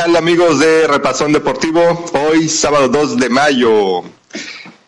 [0.00, 2.06] tal amigos de Repasón Deportivo?
[2.14, 4.00] Hoy sábado 2 de mayo.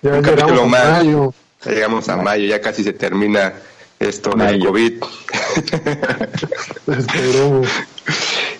[0.00, 1.04] Ya Un llegamos capítulo a más.
[1.04, 1.34] mayo.
[1.62, 3.52] Ya llegamos a mayo, ya casi se termina
[3.98, 4.64] esto del.
[4.64, 5.02] COVID.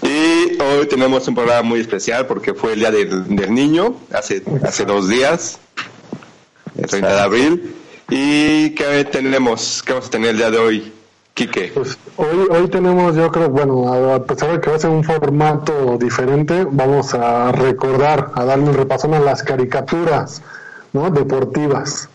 [0.02, 4.42] Y hoy tenemos un programa muy especial porque fue el Día del, del Niño, hace,
[4.62, 5.58] hace dos días,
[6.76, 7.76] el 30 de abril.
[8.10, 9.82] ¿Y qué tenemos?
[9.86, 10.92] ¿Qué vamos a tener el día de hoy,
[11.34, 11.72] Quique?
[11.74, 15.02] Pues hoy, hoy tenemos, yo creo, bueno, a, pesar de que va a ser un
[15.02, 20.42] formato diferente, vamos a recordar, a darle un repasón a las caricaturas,
[20.92, 21.10] ¿no?
[21.10, 22.08] Deportivas.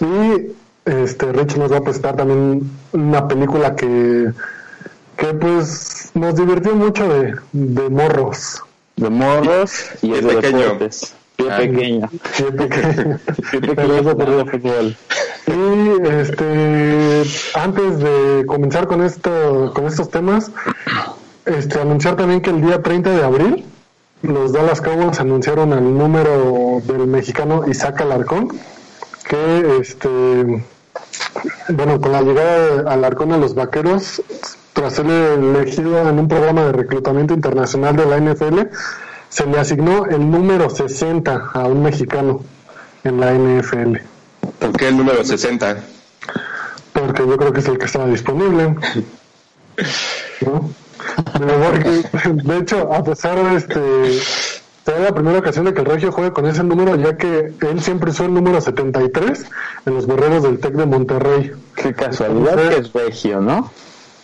[0.00, 0.52] Y
[0.88, 4.30] este Rich nos va a presentar también una película que,
[5.16, 8.62] que pues nos divirtió mucho de, de morros.
[8.96, 10.58] De morros y Pie es de pequeño.
[10.58, 11.14] deportes.
[11.36, 11.56] Pie Ah.
[11.56, 12.10] pequeño.
[12.32, 12.80] Siempre que-
[13.50, 14.96] Pie Pero pequeño eso por- jugando fútbol.
[15.46, 17.22] Y este,
[17.54, 20.50] antes de comenzar con esto, con estos temas,
[21.44, 23.64] este, anunciar también que el día 30 de abril
[24.22, 28.48] los Dallas Cowboys anunciaron al número del mexicano Isaac Alarcón,
[29.28, 30.64] que este,
[31.68, 34.22] bueno, con la llegada de Alarcón a los Vaqueros,
[34.72, 38.60] tras ser elegido en un programa de reclutamiento internacional de la NFL,
[39.28, 42.42] se le asignó el número 60 a un mexicano
[43.02, 44.11] en la NFL.
[44.62, 45.76] ¿Por qué el número 60?
[46.92, 48.76] Porque yo creo que es el que estaba disponible.
[50.40, 50.70] ¿No?
[52.44, 54.20] De hecho, a pesar de este.
[54.84, 57.82] Será la primera ocasión de que el Regio juegue con ese número, ya que él
[57.82, 59.46] siempre usó el número 73
[59.86, 61.52] en los borreros del TEC de Monterrey.
[61.74, 63.70] Qué casualidad que es regio, ¿no?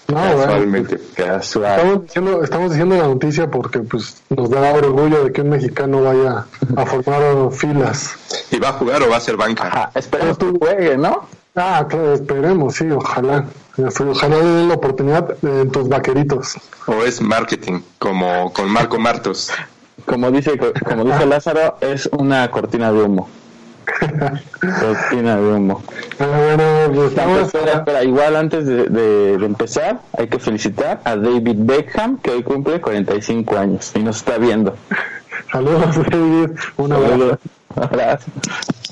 [0.08, 1.00] No, bueno, Casualmente.
[1.14, 1.72] Casual.
[1.74, 6.02] estamos diciendo, estamos diciendo la noticia porque pues nos da orgullo de que un mexicano
[6.02, 8.16] vaya a formar filas.
[8.50, 9.66] ¿Y va a jugar o va a ser banca?
[9.66, 11.28] Ajá, esperemos que juegue, ¿no?
[11.54, 13.44] Ah, claro, esperemos, sí, ojalá.
[13.76, 16.56] Ojalá le den la oportunidad eh, en tus vaqueritos.
[16.86, 19.50] ¿O es marketing, como con Marco Martos?
[20.06, 23.28] Como dice, como dice Lázaro, es una cortina de humo.
[24.60, 25.82] Cortina de humo.
[26.16, 26.64] Pero bueno,
[26.94, 27.40] pues estamos...
[27.46, 32.30] espera, espera, igual antes de, de- de empezar, hay que felicitar a David Beckham, que
[32.30, 34.76] hoy cumple 45 años y nos está viendo.
[35.52, 36.50] Saludos, David.
[36.76, 37.38] Un abrazo.
[37.76, 38.26] Abrazo.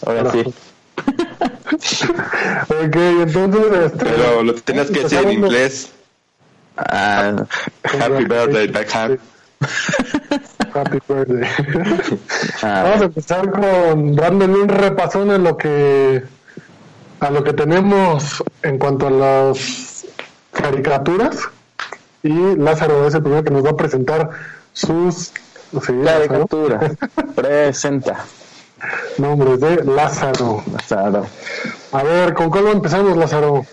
[0.07, 0.45] Ahora sí.
[2.69, 3.63] Ok, entonces...
[3.87, 5.91] Este, Pero lo tenías que decir en inglés.
[6.77, 7.35] Ah,
[7.83, 9.19] Happy birthday, Beckham.
[10.77, 11.49] Happy birthday.
[12.63, 16.23] ah, Vamos a empezar con dándole un repasón a lo que
[17.21, 20.05] a lo que tenemos en cuanto a las
[20.53, 21.49] caricaturas
[22.23, 24.31] y Lázaro es el primero que nos va a presentar
[24.73, 25.33] sus
[25.73, 26.81] sí, Lázaro, caricatura.
[27.35, 28.25] Presenta.
[29.19, 30.63] nombres de Lázaro.
[30.71, 31.27] Lázaro.
[31.93, 33.65] A ver, ¿con cuál empezamos, Lázaro?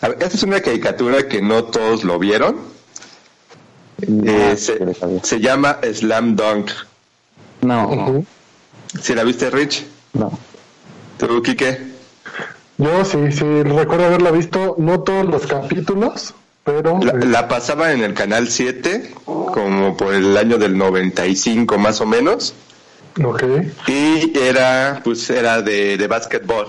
[0.00, 2.73] A ver, esta es una caricatura que no todos lo vieron.
[4.08, 4.78] Eh, Ah, se,
[5.22, 6.70] se llama Slam Dunk.
[7.62, 8.24] No.
[9.00, 9.84] ¿Si la viste, Rich?
[10.12, 10.38] no.
[11.18, 11.78] ¿Tú, Quique?
[12.76, 16.34] Yo sí, sí, recuerdo haberla visto, no todos los capítulos,
[16.64, 21.78] pero La, eh, la pasaba en el canal 7, como por el año del 95
[21.78, 22.52] más o menos.
[23.24, 23.44] ok.
[23.86, 26.66] Y era, pues, era de, de básquetbol.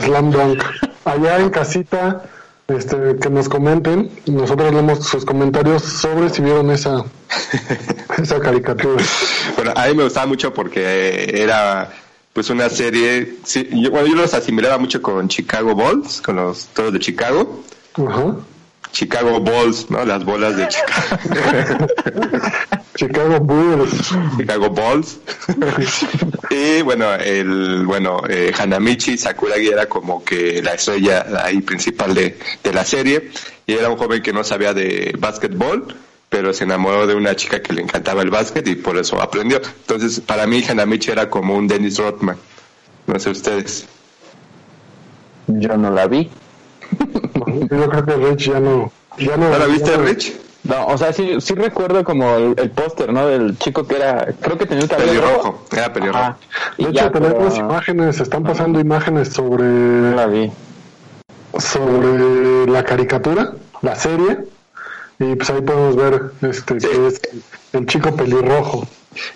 [0.00, 0.62] Slam Dunk.
[1.04, 2.22] Allá en casita,
[2.68, 7.02] este, que nos comenten, nosotros leemos sus comentarios sobre si vieron esa,
[8.22, 9.02] esa caricatura.
[9.56, 11.90] Bueno, a mí me gustaba mucho porque eh, era
[12.34, 16.66] pues una serie, sí, yo, bueno, yo los asimilaba mucho con Chicago Bulls, con los
[16.66, 17.64] toros de Chicago.
[17.94, 18.36] Ajá.
[18.92, 20.04] Chicago Bulls, ¿no?
[20.04, 21.86] Las bolas de Chicago.
[22.96, 24.12] Chicago Bulls.
[24.36, 25.20] Chicago Bulls.
[26.50, 32.38] y bueno, el bueno eh, Hanamichi Sakuragi era como que la estrella ahí principal de,
[32.62, 33.30] de la serie
[33.66, 35.94] y era un joven que no sabía de básquetbol,
[36.28, 39.58] pero se enamoró de una chica que le encantaba el básquet y por eso aprendió.
[39.58, 42.36] Entonces, para mí Hanamichi era como un Dennis Rodman.
[43.06, 43.86] No sé ustedes.
[45.46, 46.30] Yo no la vi.
[47.70, 48.90] Yo creo que Rich ya no.
[49.18, 50.36] Ya no, ¿No la viste, ya no- Rich?
[50.64, 53.26] No, o sea, sí, sí recuerdo como el, el póster, ¿no?
[53.26, 56.34] Del chico que era, creo que tenía el cabello Pelirrojo, era pelirrojo.
[56.76, 60.50] De hecho, ya, tenemos pero imágenes, están pasando imágenes no sobre, la vi.
[61.58, 63.52] sobre la caricatura,
[63.82, 64.38] la serie,
[65.18, 66.88] y pues ahí podemos ver este Sí.
[66.88, 67.20] que es
[67.72, 68.86] el chico pelirrojo.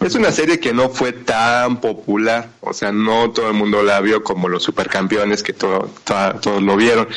[0.05, 4.01] Es una serie que no fue tan popular, o sea, no todo el mundo la
[4.01, 7.09] vio como los supercampeones que todo, toda- todos lo vieron,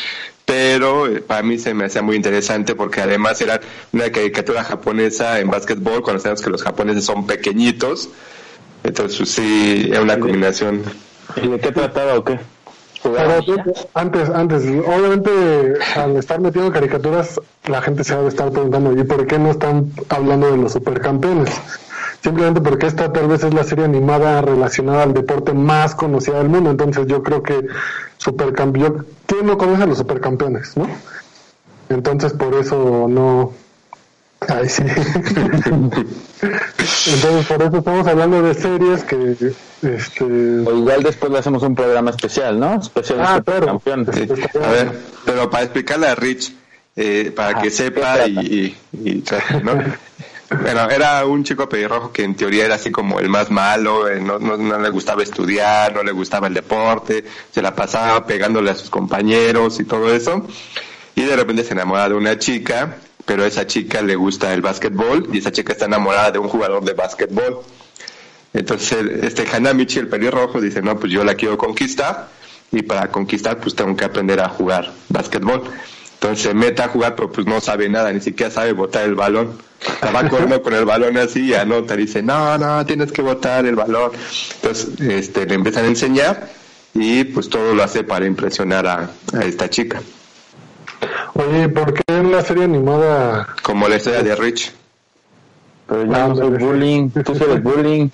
[0.45, 3.59] pero eh, para mí se me hacía muy interesante porque además era
[3.91, 8.09] una caricatura japonesa en básquetbol, cuando sabemos que los japoneses son pequeñitos,
[8.83, 10.83] entonces pues, sí, era una combinación.
[11.41, 12.39] ¿Y de qué trataba o qué?
[13.01, 13.43] Pero
[13.93, 15.29] antes, antes, obviamente
[15.95, 19.51] al estar metiendo caricaturas, la gente se va a estar preguntando, ¿y por qué no
[19.51, 21.51] están hablando de los supercampeones?
[22.25, 26.49] Simplemente porque esta tal vez es la serie animada relacionada al deporte más conocida del
[26.49, 27.67] mundo, entonces yo creo que
[28.17, 30.87] supercampeón, ¿quién no conoce a los supercampeones, no?
[31.89, 33.53] Entonces por eso no,
[34.47, 34.81] Ay, sí.
[37.07, 39.53] Entonces, por eso estamos hablando de series que.
[39.83, 40.23] Este...
[40.23, 42.79] O igual después le hacemos un programa especial, ¿no?
[42.79, 43.65] Especial Ah, de claro.
[43.67, 44.09] campeones.
[44.63, 44.91] A ver,
[45.25, 46.53] pero para explicarle a Rich,
[46.95, 49.23] eh, para Ajá, que sepa ¿qué y, y, y-
[49.63, 49.73] ¿no?
[50.49, 54.21] Bueno, era un chico pelirrojo que en teoría era así como el más malo, eh,
[54.21, 58.69] no, no, no le gustaba estudiar, no le gustaba el deporte, se la pasaba pegándole
[58.69, 60.45] a sus compañeros y todo eso.
[61.15, 65.29] Y de repente se enamora de una chica, pero esa chica le gusta el básquetbol
[65.33, 67.61] y esa chica está enamorada de un jugador de básquetbol.
[68.53, 72.29] Entonces este Hanamichi, el pelirrojo, dice, no, pues yo la quiero conquistar
[72.71, 75.63] y para conquistar pues tengo que aprender a jugar básquetbol.
[76.13, 79.15] Entonces se mete a jugar, pero pues no sabe nada, ni siquiera sabe botar el
[79.15, 79.57] balón.
[79.87, 83.75] Estaba corriendo con el balón así y anota, dice, no, no, tienes que botar el
[83.75, 84.11] balón.
[84.55, 86.49] Entonces este, le empiezan a enseñar
[86.93, 90.01] y pues todo lo hace para impresionar a, a esta chica,
[91.33, 94.71] Oye, ¿por qué en la serie animada como la historia de Rich.
[95.87, 98.09] Pero yo no soy bullying, tú sí eres bullying.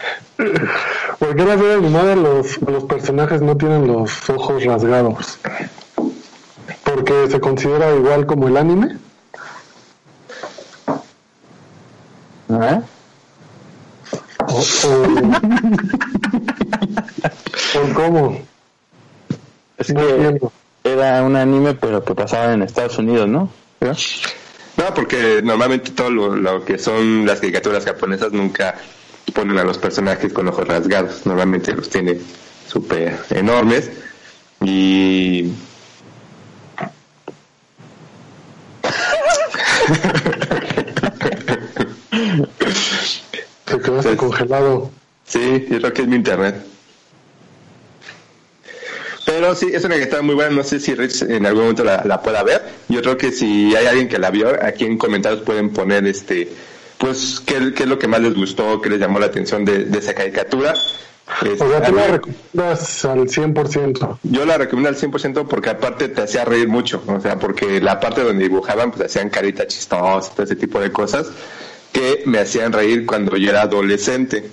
[1.20, 5.38] ¿Por qué en la serie animada los, los personajes no tienen los ojos rasgados?
[6.84, 8.98] ¿Porque se considera igual como el anime?
[12.52, 12.82] ¿Eh?
[14.40, 14.62] ¿O, o,
[17.80, 18.40] o cómo?
[19.78, 20.40] Es que
[20.84, 23.50] era un anime, pero que pasaba en Estados Unidos, ¿no?
[24.78, 28.76] No, porque normalmente todo lo, lo que son las caricaturas japonesas nunca
[29.34, 31.26] ponen a los personajes con ojos rasgados.
[31.26, 32.20] Normalmente los tiene
[32.68, 33.90] súper enormes
[34.62, 35.52] y...
[43.72, 44.92] Se quedaste Pues- congelado.
[45.26, 46.56] Sí, yo creo que es mi internet.
[49.26, 50.52] Pero sí, es una que está muy buena.
[50.52, 52.62] No sé si Rich en algún momento la, la pueda ver.
[52.90, 56.52] Yo creo que si hay alguien que la vio, aquí en comentarios pueden poner este,
[56.98, 59.86] pues, qué, qué es lo que más les gustó, qué les llamó la atención de,
[59.86, 60.74] de esa caricatura.
[61.44, 64.18] Este, O sea, tú la recomiendas al 100%.
[64.24, 68.02] yo la recomiendo al 100% porque aparte te hacía reír mucho, o sea, porque la
[68.02, 71.28] parte donde dibujaban pues hacían caritas chistosas, todo ese tipo de cosas
[71.92, 74.50] que me hacían reír cuando yo era adolescente.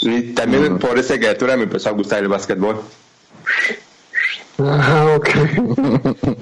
[0.00, 2.80] Y también por esa criatura me empezó a gustar el básquetbol.
[4.58, 5.28] Ah, ok.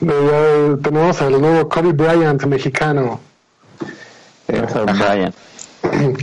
[0.00, 3.20] Ya tenemos al nuevo Kobe Bryant mexicano.
[4.48, 4.62] Eh.
[4.84, 5.34] Brian.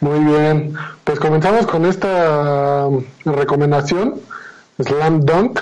[0.00, 0.74] Muy bien.
[1.04, 4.20] Pues comenzamos con esta um, recomendación,
[4.78, 5.60] Slam Dunk.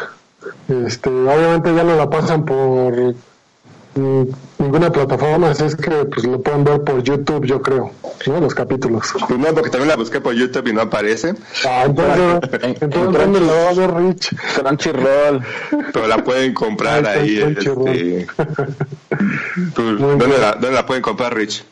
[0.69, 3.14] Este, obviamente ya no la pasan por
[4.58, 7.93] ninguna plataforma, así es que pues lo pueden ver por YouTube, yo creo,
[8.26, 8.41] ¿no?
[8.41, 9.12] Los capítulos.
[9.29, 11.35] Pues no, porque también la busqué por YouTube y no aparece,
[11.67, 12.50] Ah, entonces,
[12.81, 14.35] entonces ¿dónde lo va a ver Rich?
[14.56, 15.43] Crunchyroll.
[15.93, 17.70] pero la pueden comprar Ahí este,
[19.75, 21.64] ¿dónde, la, ¿Dónde la pueden comprar, Rich?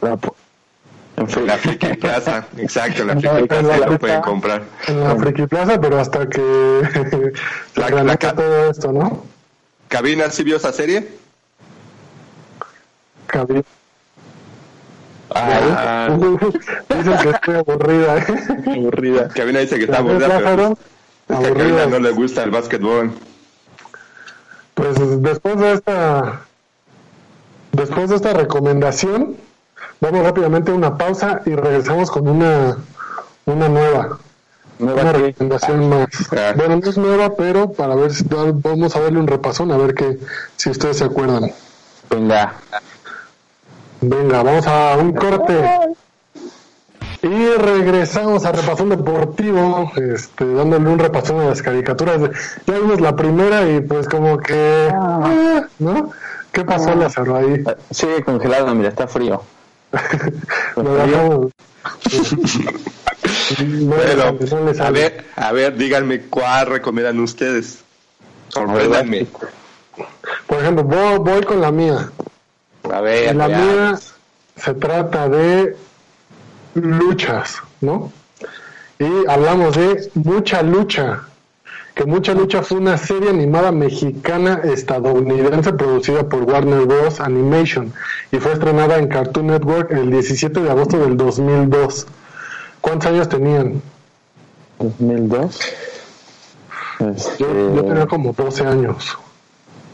[0.00, 0.18] La
[1.16, 1.56] En la.
[1.56, 4.62] Friki Plaza, exacto, en la En Friki la Plaza la pueden comprar.
[4.88, 6.42] En la Friki Plaza, pero hasta que
[7.76, 9.24] La- la todo esto, ¿no?
[9.88, 11.23] ¿Cabina sí vio esa serie?
[13.34, 13.64] Cabi-
[15.36, 16.08] Ah,
[16.88, 18.24] Dicen que estoy aburrida, ¿eh?
[18.76, 19.28] Aburrida.
[19.28, 20.72] Cabina dice que está ¿Ya ves, aburrida, pero Lázaro?
[20.72, 20.78] es
[21.26, 21.54] que a Aburrida.
[21.78, 23.10] Cabina no le gusta el básquetbol.
[24.74, 26.40] Pues después de esta
[27.72, 29.36] después de esta recomendación,
[30.00, 32.76] vamos rápidamente a una pausa y regresamos con una
[33.46, 34.18] una nueva,
[34.78, 36.06] Nueva una que- recomendación más.
[36.32, 36.52] Ah.
[36.56, 39.94] Bueno, no es nueva, pero para ver si vamos a darle un repasón a ver
[39.94, 40.18] que
[40.56, 41.50] si ustedes se acuerdan.
[42.10, 42.54] Venga.
[44.08, 45.54] Venga, vamos a un corte.
[47.22, 52.20] Y regresamos a Repasón Deportivo, este, dándole un repasón a las caricaturas.
[52.66, 54.90] Ya vimos la primera y pues como que...
[54.92, 56.10] ah, ¿No?
[56.52, 57.64] ¿Qué pasó, Lázaro, ahí?
[57.66, 59.42] Eh, Sigue congelado, mira, está frío.
[63.56, 67.80] No le a ver, a ver, díganme cuál recomiendan ustedes.
[68.48, 69.26] Sorpréndanme.
[70.46, 72.10] Por ejemplo, voy, voy con la mía.
[72.92, 73.66] A ver, La veamos.
[73.74, 73.98] mía
[74.56, 75.76] se trata de
[76.74, 78.12] luchas, ¿no?
[78.98, 81.22] Y hablamos de Mucha Lucha,
[81.94, 87.20] que Mucha Lucha fue una serie animada mexicana estadounidense producida por Warner Bros.
[87.20, 87.92] Animation
[88.30, 92.06] y fue estrenada en Cartoon Network el 17 de agosto del 2002.
[92.80, 93.80] ¿Cuántos años tenían?
[94.78, 95.60] 2002.
[97.16, 99.18] Este, Yo, yo tenía como 12 años.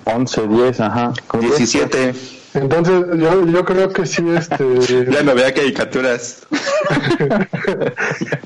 [0.05, 1.13] 11, 10, ajá.
[1.27, 2.15] como 10, 17.
[2.55, 5.05] Entonces, yo, yo creo que sí, este.
[5.11, 6.43] Ya no vea caricaturas.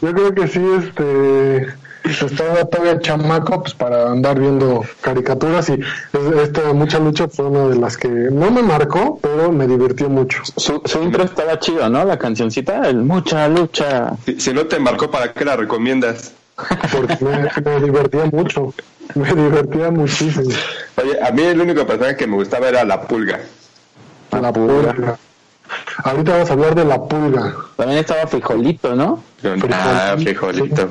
[0.03, 1.67] yo creo que sí, este.
[2.05, 7.67] Estaba todavía chamaco pues, para andar viendo caricaturas y es- esta mucha lucha fue una
[7.69, 10.43] de las que no me marcó, pero me divirtió mucho.
[10.57, 12.05] Su, su intro estaba chido, ¿no?
[12.05, 14.13] La cancioncita, el mucha lucha.
[14.27, 16.33] Si, si no te marcó, ¿para qué la recomiendas?
[16.93, 18.75] porque me, me divertía mucho,
[19.15, 20.51] me divertía muchísimo.
[21.03, 23.41] Oye, a mí el único personaje que me gustaba era la pulga.
[24.41, 25.17] La pulga.
[26.05, 27.55] Ahorita vamos a hablar de la pulga.
[27.77, 29.23] También estaba Frijolito, ¿no?
[29.71, 30.89] Ah, frijolito.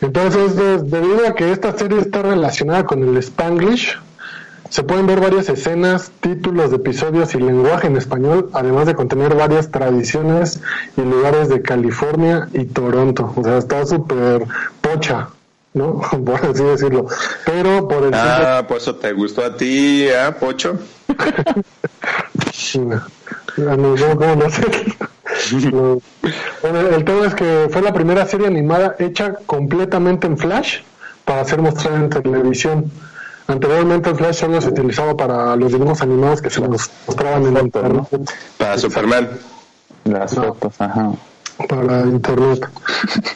[0.00, 3.98] Entonces, de- debido a que esta serie está relacionada con el Spanglish,
[4.70, 9.34] se pueden ver varias escenas, títulos de episodios y lenguaje en español, además de contener
[9.34, 10.60] varias tradiciones
[10.96, 13.32] y lugares de California y Toronto.
[13.36, 14.44] O sea, está súper
[14.80, 15.28] pocha,
[15.74, 16.00] ¿no?
[16.24, 17.06] Por así decirlo.
[17.44, 20.78] Pero por el Ah, por eso te gustó a ti, ¿ah, Pocho?
[22.56, 23.00] simple-
[23.58, 24.62] Ah, no, no, ¿cómo no sé?
[25.72, 26.00] No.
[26.62, 30.78] Bueno, el tema es que fue la primera serie animada hecha completamente en Flash
[31.24, 32.90] para ser mostrada en televisión.
[33.46, 37.56] Anteriormente el Flash solo se utilizaba para los dibujos animados que se nos mostraban en
[37.58, 38.04] internet.
[38.56, 39.28] Para Superman.
[40.04, 41.12] Las fotos, ajá.
[41.68, 42.68] Para internet.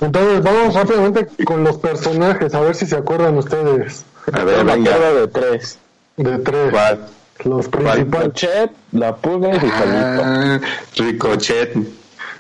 [0.01, 4.05] Entonces vamos rápidamente con los personajes, a ver si se acuerdan ustedes.
[4.33, 4.99] A ver, venga.
[4.99, 5.79] de tres.
[6.17, 6.71] De tres.
[6.71, 7.07] ¿Cuál?
[7.45, 8.07] Los principales.
[8.07, 9.59] Ricochet, La Pulga y.
[9.63, 10.61] Ah,
[10.97, 11.75] Ricochet.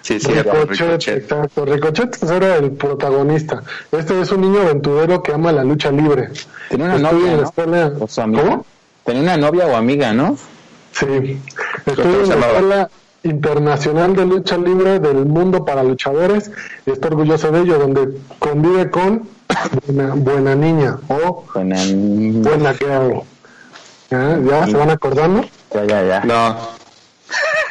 [0.02, 1.16] Sí, sí, Ricochet, Ricochet.
[1.18, 1.64] exacto.
[1.64, 3.62] Ricochet pues, era el protagonista.
[3.92, 6.30] Este es un niño aventurero que ama la lucha libre.
[6.68, 7.92] Tenía una Estudia novia.
[7.98, 8.42] O su amiga.
[8.42, 8.66] ¿Cómo?
[9.04, 10.36] Tenía una novia o amiga, ¿no?
[10.92, 11.06] Sí.
[11.06, 12.90] ¿Cómo Estudia en la escuela
[13.22, 16.50] internacional de lucha libre del mundo para luchadores
[16.86, 19.28] y está orgulloso de ello, donde convive con
[19.86, 22.32] buena, buena niña o el...
[22.42, 23.22] buena girl.
[24.10, 24.38] ¿Ya?
[24.38, 25.44] ¿Ya se van acordando?
[25.72, 26.20] Ya, ya, ya.
[26.24, 26.56] No,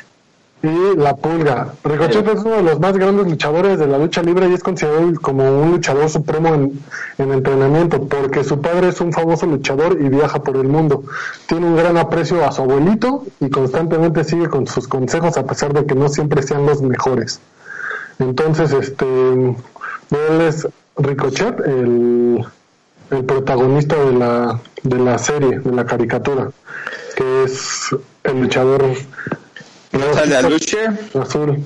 [0.61, 1.73] Y la pulga.
[1.85, 5.09] Ricochet es uno de los más grandes luchadores de la lucha libre y es considerado
[5.21, 6.81] como un luchador supremo en,
[7.17, 11.05] en entrenamiento porque su padre es un famoso luchador y viaja por el mundo.
[11.47, 15.71] Tiene un gran aprecio a su abuelito y constantemente sigue con sus consejos a pesar
[15.71, 17.39] de que no siempre sean los mejores.
[18.19, 20.67] Entonces, este, él es
[20.97, 22.45] Ricochet, el,
[23.11, 26.51] el protagonista de la, de la serie, de la caricatura,
[27.15, 28.83] que es el luchador
[29.91, 30.77] no sale a Luche.
[31.19, 31.63] azul.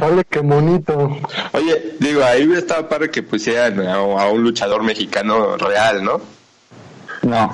[0.00, 1.16] Vale, qué bonito.
[1.52, 6.20] Oye, digo, ahí estaba padre que pusieran a un luchador mexicano real, ¿no?
[7.22, 7.52] No.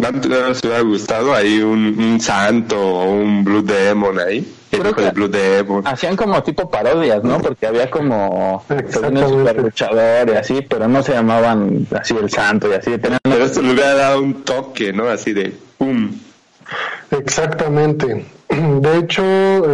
[0.00, 4.54] ¿No te no les hubiera gustado ahí un, un santo o un Blue Demon ahí?
[4.70, 5.86] Creo que- Blue Demon.
[5.86, 7.38] Hacían como tipo parodias, ¿no?
[7.40, 12.68] Porque había como un super luchador y así, pero no se llamaban así el santo
[12.70, 12.96] y así.
[12.98, 15.08] Tenían Pero esto le hubiera dado un toque, ¿no?
[15.08, 16.10] Así de ¡pum!
[17.10, 18.26] Exactamente.
[18.48, 19.22] De hecho,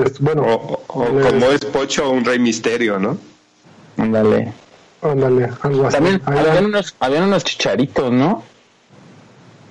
[0.04, 3.18] es, bueno, O, o- les- como es Pocho, un rey misterio, ¿no?
[3.98, 4.52] Ándale.
[5.02, 5.94] ándale, algo así.
[5.96, 8.42] También habían unos, habían unos chicharitos, ¿no?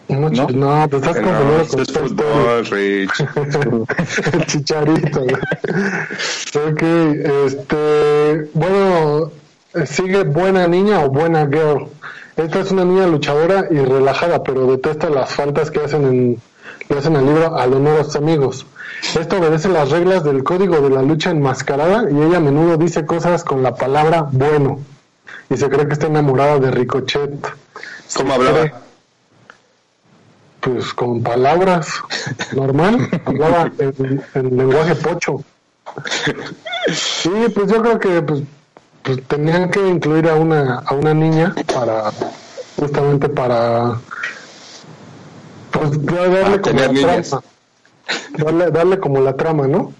[0.08, 0.48] No, ¿no?
[0.50, 3.26] no, te estás confundiendo con es fútbol, Rich.
[4.34, 5.22] el chicharito.
[5.22, 6.82] ok,
[7.46, 9.32] este, bueno,
[9.86, 11.88] sigue buena niña o buena girl.
[12.38, 16.42] Esta es una niña luchadora y relajada, pero detesta las faltas que hacen en,
[16.90, 18.66] le hacen al libro a sus amigos.
[19.20, 23.06] Esto obedece las reglas del código de la lucha enmascarada y ella a menudo dice
[23.06, 24.80] cosas con la palabra bueno.
[25.50, 27.48] Y se cree que está enamorada de Ricochet.
[28.16, 28.85] ¿Cómo hablaba?
[30.66, 31.88] Pues con palabras
[32.56, 35.44] normal, hablaba en, en lenguaje pocho.
[36.92, 38.42] Sí, pues yo creo que pues,
[39.04, 42.12] pues tenían que incluir a una a una niña para
[42.78, 44.00] justamente para
[45.70, 47.44] pues darle Para como la trama.
[48.38, 49.94] Darle, darle como la trama, ¿no?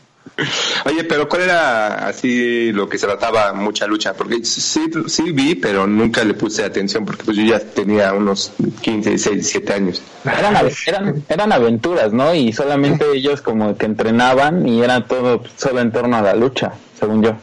[0.86, 4.14] Oye, pero ¿cuál era así lo que se trataba mucha lucha?
[4.14, 8.52] Porque sí, sí vi, pero nunca le puse atención porque pues yo ya tenía unos
[8.82, 10.02] 15, 16, 17 años.
[10.26, 12.34] Eran, ave- eran, eran aventuras, ¿no?
[12.34, 16.74] Y solamente ellos como que entrenaban y era todo solo en torno a la lucha,
[17.00, 17.36] según yo.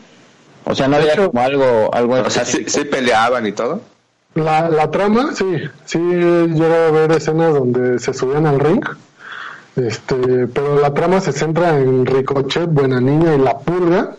[0.64, 3.80] O sea, no había hecho- como algo, algo O sea, sí, sí peleaban y todo.
[4.34, 5.44] La, la trama, sí,
[5.84, 8.82] sí llegaba a ver escenas donde se subían al ring,
[9.76, 14.16] este, pero la trama se centra en Ricochet, Buena Niña y La Pulga,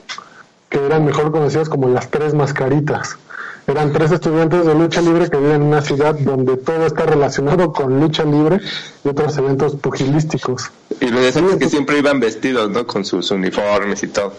[0.69, 3.17] que eran mejor conocidas como las tres mascaritas.
[3.65, 7.71] Eran tres estudiantes de lucha libre que viven en una ciudad donde todo está relacionado
[7.71, 8.59] con lucha libre
[9.05, 10.69] y otros eventos pugilísticos.
[10.99, 12.85] Y lo decían es que siempre iban vestidos, ¿no?
[12.85, 14.33] Con sus uniformes y todo.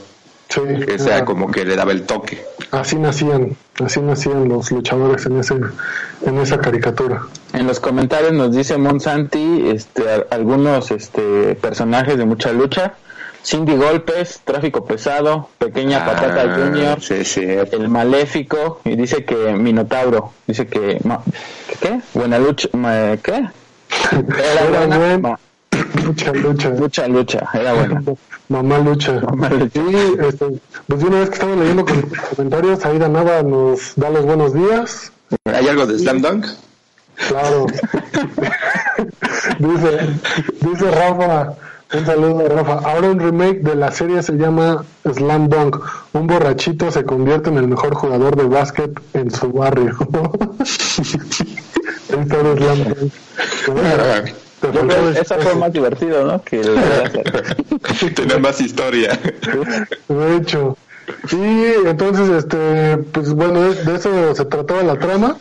[0.48, 2.44] Sí, que sea era- como que le daba el toque.
[2.70, 5.54] así nacían, así nacían los luchadores en ese,
[6.26, 7.22] en esa caricatura.
[7.52, 12.94] En los comentarios nos dice Monsanti este, a- algunos este, personajes de mucha lucha.
[13.46, 17.42] Cindy Golpes, Tráfico Pesado, Pequeña Patata Ah, Junior, Sí, sí.
[17.44, 20.98] El Maléfico, y dice que Minotauro, dice que...
[21.04, 21.20] ma-
[21.80, 22.00] ¿Qué?
[22.14, 23.32] Buena lucha, ma- ¿qué?
[24.12, 25.38] Era Era buena, buen- ma-
[26.06, 26.68] Mucha lucha.
[26.70, 28.02] lucha, lucha, era buena.
[28.48, 29.20] Mamá lucha.
[29.20, 29.80] Mamá lucha.
[29.80, 31.84] Y este, pues una vez que estamos leyendo
[32.36, 35.12] comentarios, Aida Nava nos da los buenos días.
[35.44, 36.46] ¿Hay algo de Slam Dunk?
[37.28, 37.66] Claro.
[39.58, 39.98] dice,
[40.60, 41.54] dice Rafa,
[41.94, 42.88] un saludo Rafa.
[42.88, 45.78] Ahora un remake de la serie se llama Slam Dunk.
[46.12, 49.96] Un borrachito se convierte en el mejor jugador de básquet en su barrio.
[52.08, 54.34] Slam Dunk.
[54.62, 56.42] Yo creo que decir esa fue más divertido, ¿no?
[56.42, 56.74] Que el
[58.14, 59.18] Tiene más historia.
[60.08, 60.76] De hecho.
[61.32, 65.36] Y entonces, este, pues bueno, de, de eso se trataba la trama.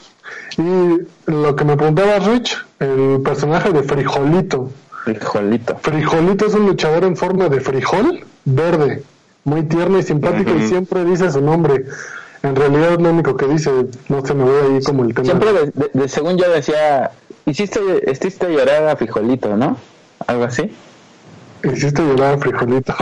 [0.58, 4.70] Y lo que me preguntaba Rich, el personaje de Frijolito.
[5.06, 5.78] Frijolito.
[5.82, 9.04] Frijolito es un luchador en forma de frijol verde,
[9.44, 11.86] muy tierno y simpático y siempre dice su nombre.
[12.42, 13.72] En realidad es lo único que dice,
[14.10, 15.26] no se me ve ahí como el tema.
[15.26, 17.12] Siempre, de, de- de- según yo decía,
[17.46, 17.80] hiciste,
[18.12, 19.78] hiciste llorar a Frijolito, ¿no?
[20.28, 20.72] Algo así.
[21.64, 22.94] Hiciste llorar a Frijolito.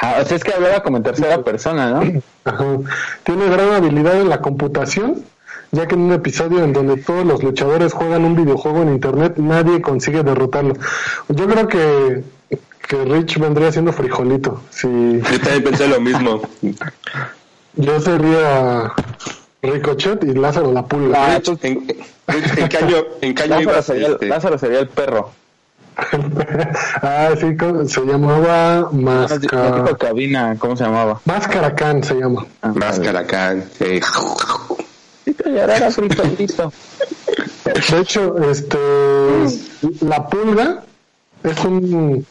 [0.00, 2.20] Ah, o sea, es que hablaba como en tercera persona, ¿no?
[2.44, 2.64] Ajá.
[3.22, 5.24] Tiene gran habilidad en la computación,
[5.70, 9.34] ya que en un episodio en donde todos los luchadores juegan un videojuego en internet,
[9.38, 10.74] nadie consigue derrotarlo.
[11.28, 12.22] Yo creo que,
[12.88, 14.60] que Rich vendría siendo frijolito.
[14.70, 16.42] Si Yo también pensé lo mismo.
[17.76, 18.92] yo sería
[19.72, 21.36] Ricochet y Lázaro la pulga.
[21.36, 21.86] Ah, ¿En,
[22.56, 24.26] ¿en qué año, en qué año Lázaro sería, el- este?
[24.26, 25.30] Lázaro sería el perro.
[27.02, 27.56] ah, sí,
[27.88, 29.96] se llamaba No, no Máscara.
[29.96, 31.20] cabina, ¿cómo se llamaba?
[31.24, 32.44] Máscara Khan se llama.
[32.62, 33.54] Ah, Máscara acá.
[33.78, 34.00] sí.
[37.64, 38.78] De hecho, este,
[40.02, 40.82] la pulga
[41.42, 42.26] es un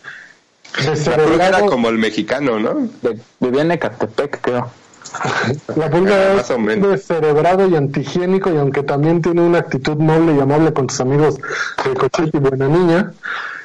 [1.05, 2.87] La pulga era como el mexicano, ¿no?
[3.01, 4.69] De- Vivía en Ecatepec, creo.
[5.75, 6.47] La pulga es
[6.81, 11.37] descerebrado y antihigiénico y aunque también tiene una actitud noble y amable con sus amigos
[11.85, 13.11] Ricochet y Buena Niña,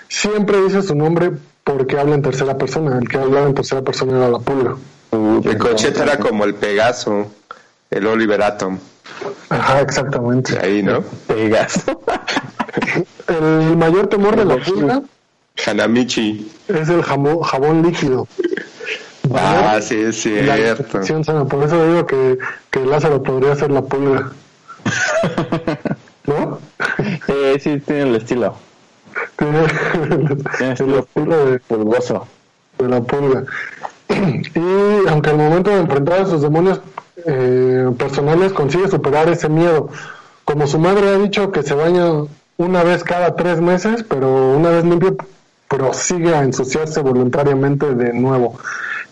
[0.08, 1.32] siempre dice su nombre
[1.64, 2.98] porque habla en tercera persona.
[2.98, 4.76] El que hablaba en tercera persona era la pulga.
[5.12, 7.26] El cochete era como el Pegaso,
[7.90, 8.78] el Oliver Atom.
[9.48, 10.58] Ajá, exactamente.
[10.58, 11.02] Ahí, ¿no?
[11.26, 12.00] Pegaso.
[13.28, 15.02] El mayor temor de la pulga
[15.66, 16.50] Hanamichi.
[16.68, 18.28] es el jamo- jabón líquido.
[19.34, 21.48] Ah, sí, es la cierto.
[21.48, 22.38] Por eso digo que,
[22.70, 24.30] que Lázaro podría ser la pulga.
[26.26, 26.58] ¿No?
[27.26, 28.54] Sí, sí, tiene el estilo.
[29.36, 32.26] Tiene el estilo estilo de, pulgoso.
[32.78, 33.44] de la pulga.
[34.08, 36.80] Y aunque al momento de enfrentar a sus demonios
[37.26, 39.90] eh, personales consigue superar ese miedo.
[40.44, 42.24] Como su madre ha dicho que se baña
[42.56, 45.16] una vez cada tres meses, pero una vez limpio
[45.68, 48.58] prosigue a ensuciarse voluntariamente de nuevo.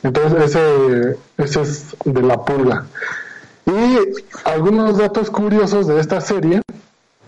[0.07, 2.87] Entonces ese, ese es de la pulga.
[3.67, 3.99] Y
[4.45, 6.63] algunos datos curiosos de esta serie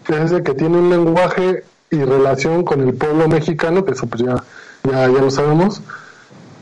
[0.08, 4.22] es de que tiene un lenguaje y relación con el pueblo mexicano, que eso pues
[4.22, 4.44] ya,
[4.84, 5.80] ya, ya lo sabemos.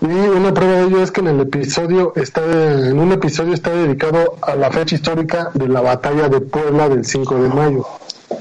[0.01, 3.53] Y una prueba de ello es que en el episodio está de- en un episodio
[3.53, 7.87] está dedicado a la fecha histórica de la batalla de Puebla del 5 de mayo,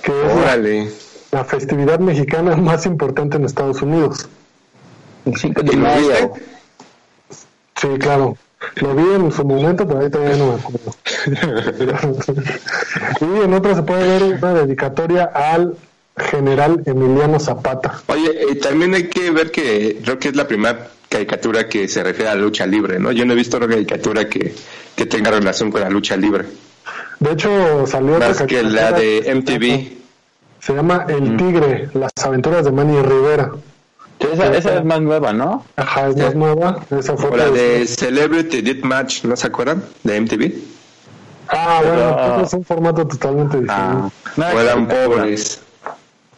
[0.04, 0.90] que es la, Órale.
[1.32, 4.28] la festividad mexicana más importante en Estados Unidos.
[5.26, 6.34] El 5 de ¿Y lo mayo.
[7.76, 8.38] Sí, claro.
[8.78, 10.96] Lo vi en su momento, pero ahorita ya no me acuerdo.
[13.22, 15.76] y en otra se puede ver una dedicatoria al
[16.18, 18.02] general Emiliano Zapata.
[18.08, 22.04] Oye, eh, también hay que ver que creo que es la primera caricatura que se
[22.04, 23.12] refiere a la lucha libre, ¿no?
[23.12, 24.54] Yo no he visto una caricatura que,
[24.96, 26.46] que tenga relación con la lucha libre.
[27.20, 29.96] De hecho, salió otra Más que la de MTV.
[30.60, 33.52] Se llama El Tigre, las aventuras de Manny Rivera.
[34.20, 35.66] Sí, esa, esa es más nueva, ¿no?
[35.76, 36.80] Ajá, es más nueva.
[36.90, 39.84] Esa fue la de Celebrity Deathmatch, ¿no se acuerdan?
[40.04, 40.54] De MTV.
[41.50, 43.98] Ah, bueno, Pero- entonces es un formato totalmente diferente.
[43.98, 45.62] Ah, no, eran es- pobres.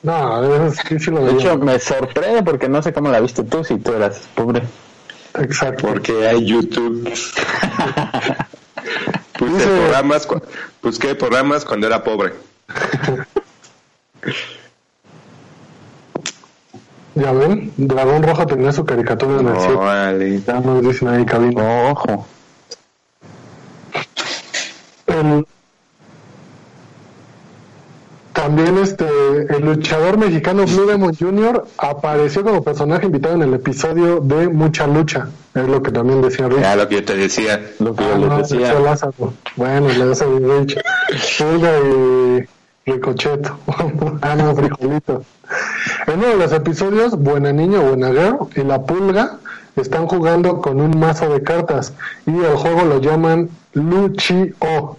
[0.03, 1.53] No, es que sí lo De veía.
[1.53, 4.61] hecho, me sorprende porque no sé cómo la viste tú si tú eras pobre.
[5.39, 5.87] Exacto.
[5.87, 7.03] Porque hay YouTube.
[9.37, 10.27] Puse programas,
[10.81, 12.33] busqué programas cuando era pobre.
[17.17, 19.73] Ya ven, Dragón Rojo tenía su caricatura en el 7.
[19.75, 20.41] Órale.
[20.41, 21.89] Ya nos dicen ahí cabina.
[21.91, 22.25] Ojo.
[25.07, 25.45] El-
[28.33, 29.03] También este,
[29.49, 31.65] el luchador mexicano Blue Demon Jr.
[31.79, 35.27] apareció como personaje invitado en el episodio de Mucha Lucha.
[35.55, 36.59] Es lo que también decía Rich.
[36.61, 37.59] Ya lo que yo te decía.
[37.79, 38.59] Lo que Ah, yo no, decía.
[38.59, 39.33] decía Lázaro.
[39.55, 40.77] Bueno, le das a Rich.
[41.39, 42.45] Pulga y
[42.87, 43.57] Ricocheto.
[44.21, 45.23] ah, no, frijolito.
[46.07, 49.37] En uno de los episodios, Buena Niña, Buena Girl y la Pulga
[49.75, 51.93] están jugando con un mazo de cartas
[52.25, 54.97] y el juego lo llaman Luchi-O,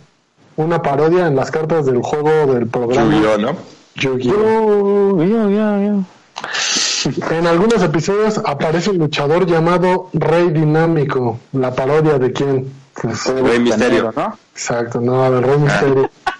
[0.57, 3.57] una parodia en las cartas del juego del programa Yu-Gi-Oh, ¿no?
[3.97, 5.19] Yu-Gi-Oh.
[5.19, 5.95] Oh, ya.
[7.31, 11.39] En algunos episodios aparece un luchador llamado Rey Dinámico.
[11.53, 12.73] ¿La parodia de quién?
[13.01, 14.13] Pues, Rey Misterio.
[14.15, 14.37] ¿no?
[14.53, 16.11] exacto, no, del Rey Misterio.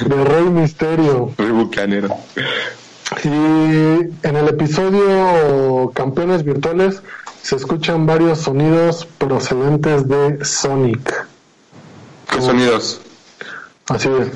[0.00, 1.32] del Rey Misterio.
[1.36, 2.16] Rey Bucanero.
[3.22, 7.02] Y en el episodio Campeones Virtuales
[7.42, 11.26] se escuchan varios sonidos procedentes de Sonic.
[12.30, 13.00] ¿Qué sonidos?
[13.88, 14.24] Así de.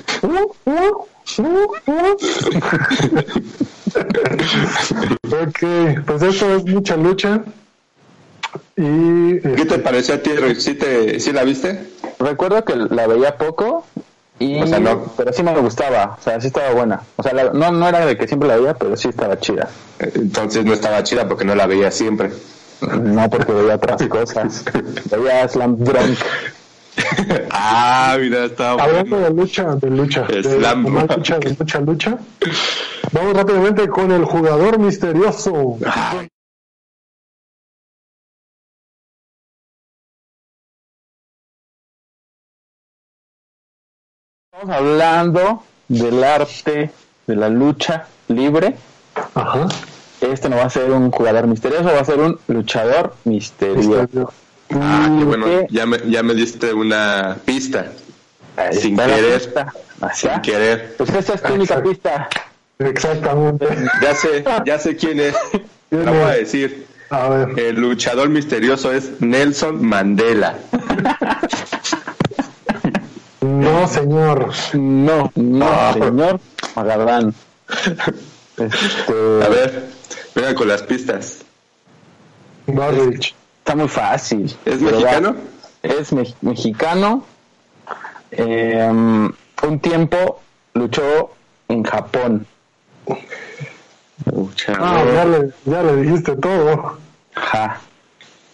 [5.42, 7.42] ok, pues esto es mucha lucha.
[8.77, 10.59] Y ¿Qué te este, pareció a ti, Rick?
[10.59, 11.90] ¿Sí, te, ¿Sí la viste?
[12.18, 13.85] Recuerdo que la veía poco,
[14.38, 15.12] y, O sea, no.
[15.16, 17.01] pero sí me gustaba, o sea, sí estaba buena.
[17.16, 19.68] O sea, la- no, no era de que siempre la veía, pero sí estaba chida.
[19.98, 22.31] Entonces no estaba chida porque no la veía siempre.
[22.81, 24.64] No porque veía otras cosas.
[25.11, 26.16] Veía Slam Drunk.
[27.51, 29.35] ah, mira, estaba hablando bueno.
[29.35, 30.85] de lucha, de lucha, de, Slam.
[30.87, 32.18] lucha, de mucha lucha.
[33.12, 35.79] Vamos rápidamente con el jugador misterioso.
[44.59, 46.90] Estamos hablando del arte
[47.29, 48.75] de la lucha libre.
[49.33, 49.68] Ajá.
[50.21, 54.01] Este no va a ser un jugador misterioso, va a ser un luchador misterioso.
[54.01, 54.33] Misterio.
[54.73, 55.47] Ah, qué bueno.
[55.47, 55.66] ¿Qué?
[55.71, 57.92] Ya me, ya me diste una pista.
[58.57, 59.35] Ahí Sin querer.
[59.35, 59.73] pista.
[60.12, 60.94] Sin querer.
[60.99, 62.29] Pues esta es tu única pista.
[62.81, 63.68] Exactamente.
[64.03, 65.37] Ya sé, ya sé quién es.
[65.88, 66.85] ¿Quién La voy a decir.
[67.11, 67.61] A ver.
[67.61, 70.59] El luchador misterioso es Nelson Mandela.
[73.48, 74.50] No, señor.
[74.74, 75.92] No, no, Ah.
[75.94, 76.40] señor
[76.76, 77.34] Magadán.
[78.56, 79.88] Este, A ver,
[80.34, 81.38] venga con las pistas.
[82.66, 83.34] Barrich.
[83.61, 84.54] Está muy fácil.
[84.64, 85.34] ¿Es mexicano?
[85.34, 87.24] va- Es me- mexicano.
[88.30, 90.40] Eh, un tiempo
[90.74, 91.30] luchó
[91.68, 92.46] en Japón.
[94.78, 96.98] Ah, ya le, ya le dijiste todo.
[97.34, 97.80] Ajá.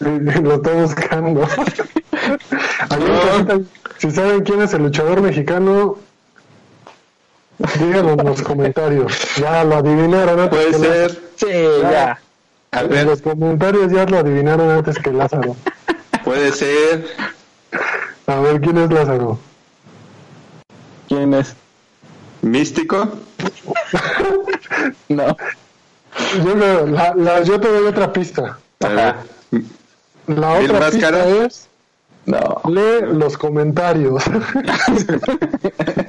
[0.01, 1.47] Lo estoy buscando.
[2.91, 3.59] Alguna cosita,
[3.99, 5.97] si saben quién es el luchador mexicano,
[7.79, 9.13] díganlo en los comentarios.
[9.37, 11.23] Ya lo adivinaron antes Puede que ser.
[11.37, 11.47] Sí,
[11.83, 12.19] ya.
[12.73, 12.85] A Lázaro.
[12.85, 15.57] En ver, los comentarios ya lo adivinaron antes que Lázaro.
[16.25, 17.07] puede ser.
[18.27, 19.39] A ver, ¿quién es Lázaro?
[21.09, 21.55] ¿Quién es?
[22.43, 23.09] Místico.
[25.09, 25.37] No.
[26.45, 28.59] Yo, la, la- yo te doy otra pista.
[28.81, 29.15] A ver.
[30.27, 31.69] La ¿Mil otra pista es
[32.27, 32.61] No.
[32.71, 34.23] lee los comentarios.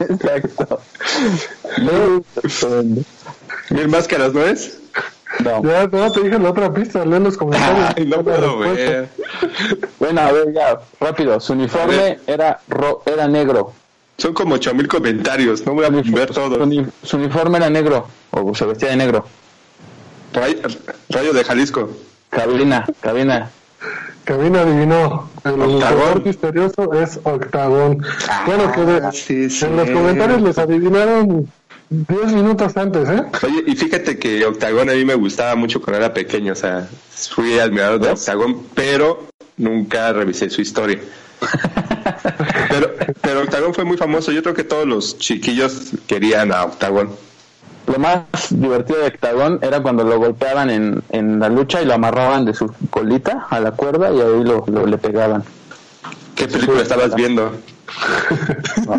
[0.10, 0.80] Exacto.
[1.82, 2.24] No.
[3.70, 4.80] Mil máscaras, ¿no es?
[5.40, 5.62] No.
[5.64, 7.90] ya no, te dije la otra pista, lee los comentarios.
[7.98, 9.10] Ay, no puedo ver.
[10.00, 11.40] Bueno, a ver, ya, rápido.
[11.40, 13.74] Su uniforme era ro- era negro.
[14.18, 15.66] Son como ocho mil comentarios.
[15.66, 16.58] No voy a ver Su, todos.
[16.60, 18.08] uni- su uniforme era negro.
[18.32, 19.26] O se vestía de negro.
[20.34, 20.62] Ray-
[21.10, 21.90] Rayo de Jalisco.
[22.30, 23.50] Cabina, cabina.
[24.26, 25.30] Cabina adivinó.
[25.44, 26.24] El Octagón.
[26.26, 28.04] misterioso es Octagón.
[28.46, 29.66] bueno, que de- Ah, sí, sí.
[29.66, 31.48] en los comentarios les adivinaron
[31.90, 33.24] 10 minutos antes, ¿eh?
[33.44, 36.88] Oye, y fíjate que Octagón a mí me gustaba mucho cuando era pequeño, o sea,
[37.12, 41.00] fui admirador de Octagón, pero nunca revisé su historia.
[42.70, 47.10] pero, pero Octagón fue muy famoso, yo creo que todos los chiquillos querían a Octagón.
[47.88, 51.94] Lo más divertido de Octagón era cuando lo golpeaban en, en la lucha y lo
[51.94, 55.44] amarraban de su colita a la cuerda y ahí lo, lo- le pegaban.
[56.36, 57.52] ¿Qué película estabas viendo?
[58.88, 58.94] No,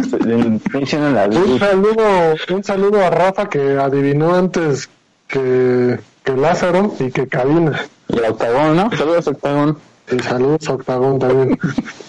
[1.40, 4.88] Un saludo, un saludo a Rafa que adivinó antes
[5.28, 7.80] que, que Lázaro y que Cabina.
[8.08, 8.90] Y Octagón, ¿no?
[8.96, 9.78] Saludos, Octagón.
[10.10, 11.58] Y saludos a Octagón también.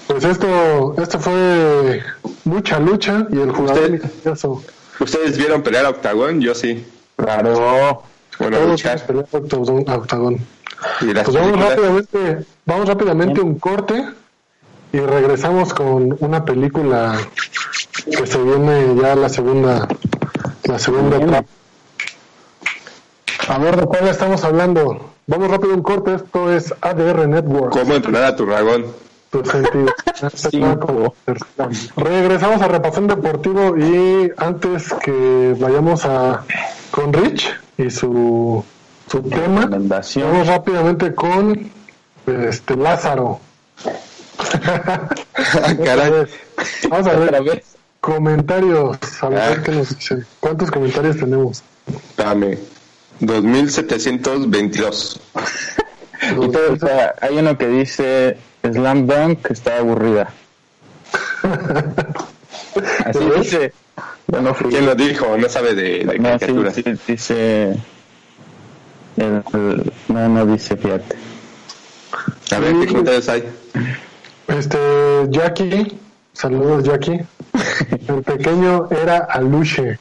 [0.08, 2.04] Pues esto, esto fue
[2.46, 4.00] mucha lucha y el jugador.
[5.00, 6.42] ¿Ustedes vieron pelear a Octagón?
[6.42, 6.86] Yo sí.
[7.16, 8.04] Claro.
[8.40, 9.06] Bueno, Todos luchar.
[9.06, 10.38] peleado a Octagón- a Octagón.
[11.02, 14.06] Y las Pues vamos rápidamente, vamos rápidamente a un corte
[14.94, 17.18] y regresamos con una película
[18.06, 19.88] que se viene ya la segunda,
[20.66, 21.46] la segunda etapa.
[23.48, 25.12] A ver, ¿de cuál estamos hablando?
[25.26, 28.86] Vamos rápido a un corte, esto es ADR Network, ¿Cómo entrenar a tu dragón?
[31.98, 36.44] Regresamos a Repasón Deportivo y antes que vayamos a
[36.92, 38.64] con Rich y su,
[39.10, 41.70] su tema, vamos rápidamente con
[42.26, 43.40] este Lázaro.
[46.90, 47.64] Vamos a ver.
[48.00, 48.98] Comentarios.
[49.22, 49.62] A ver ah.
[49.64, 50.24] qué nos dice.
[50.40, 51.64] ¿Cuántos comentarios tenemos?
[52.16, 52.58] Dame.
[53.20, 55.20] 2722.
[56.32, 58.38] y todo, o sea, hay uno que dice
[58.74, 60.30] Slam Dunk está aburrida.
[63.06, 63.74] Así dice.
[64.28, 65.38] No, ¿Quién lo dijo?
[65.38, 67.78] No sabe de la no, sí, dice.
[70.10, 71.16] no, no dice, fíjate.
[72.52, 73.44] A ver, ¿qué comentarios hay?
[74.48, 74.78] Este,
[75.30, 75.98] Jackie,
[76.34, 77.22] saludos Jackie.
[78.08, 80.00] El pequeño era Aluche.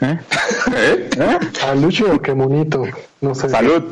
[0.00, 0.18] ¿Eh?
[0.74, 1.10] ¿Eh?
[1.16, 1.38] ¿Eh?
[1.66, 2.84] Aluche o qué monito,
[3.20, 3.48] no sé.
[3.48, 3.84] Salud.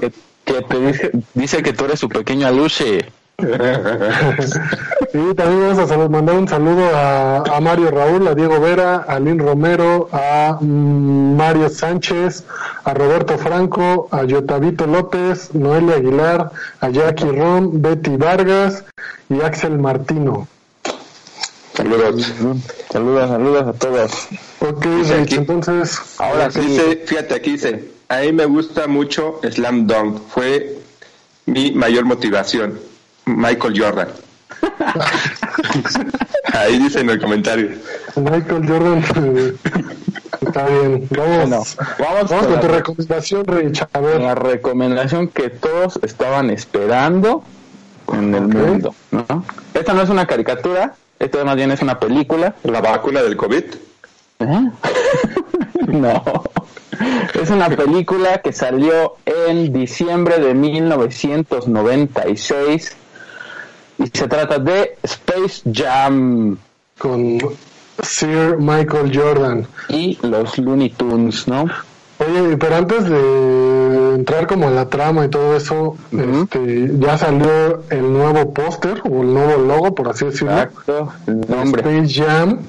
[0.46, 3.04] Que, te dice, dice que tú eres su pequeño Aluche.
[3.38, 9.38] sí, también vamos a mandar un saludo a, Mario Raúl, a Diego Vera, a Lynn
[9.38, 12.44] Romero, a mm, Mario Sánchez,
[12.84, 18.84] a Roberto Franco, a Yotavito López, Noelia Aguilar, a Jackie Ron, Betty Vargas
[19.28, 20.48] y Axel Martino.
[21.74, 22.32] Saludos.
[22.90, 24.28] Saludos, saludos a todos.
[24.60, 24.86] Ok,
[25.32, 26.00] entonces.
[26.16, 30.78] Ahora sí, dice, fíjate aquí dice, a mí me gusta mucho Slam Dunk, fue
[31.46, 32.78] mi mayor motivación.
[33.24, 34.08] Michael Jordan.
[36.52, 37.70] Ahí dice en el comentario.
[38.14, 39.04] Michael Jordan.
[40.40, 41.08] Está bien.
[41.10, 43.84] Vamos, vamos, con, tu recomendación, Rich.
[43.94, 47.42] La recomendación que todos estaban esperando
[48.12, 48.94] en el mundo.
[49.10, 49.44] ¿no?
[49.74, 52.54] Esta no es una caricatura, esto más bien es una película.
[52.62, 53.64] ¿La vacuna del COVID?
[54.38, 54.70] ¿Eh?
[55.88, 56.22] no.
[57.34, 62.96] Es una película que salió en diciembre de 1996
[63.98, 66.58] y se trata de Space Jam.
[66.98, 67.38] Con
[68.02, 69.66] Sir Michael Jordan.
[69.88, 71.66] Y los Looney Tunes, ¿no?
[72.18, 77.82] Oye, pero antes de entrar como en la trama y todo eso, este, ya salió
[77.90, 80.54] el nuevo póster o el nuevo logo, por así decirlo.
[80.54, 81.82] Exacto, el nombre.
[81.82, 82.60] Space Jam.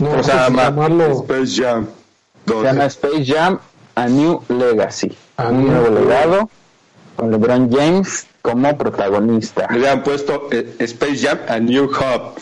[0.00, 1.22] No, o sea, llamarlo...
[1.22, 1.86] Space Jam.
[2.46, 3.58] Se llama Space Jam
[3.94, 5.16] A New Legacy.
[5.38, 6.50] un nuevo legado
[7.16, 9.68] con LeBron James como protagonista.
[9.70, 12.40] Le han puesto eh, Space Jam A New Hub.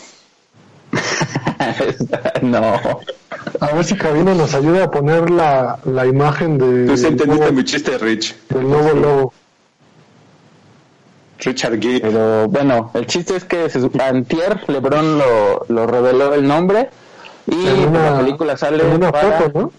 [2.41, 2.79] no.
[3.59, 6.85] A ver si Cabino nos ayuda a poner la, la imagen de.
[6.87, 8.35] Tú sí entendiste mi chiste, Rich.
[8.49, 9.33] Del nuevo logo.
[11.39, 12.01] Richard Gere.
[12.01, 13.69] Pero bueno, el chiste es que
[14.01, 16.89] Antier LeBron lo, lo reveló el nombre
[17.47, 18.83] y la película sale.
[18.83, 19.71] En una foto, ¿no?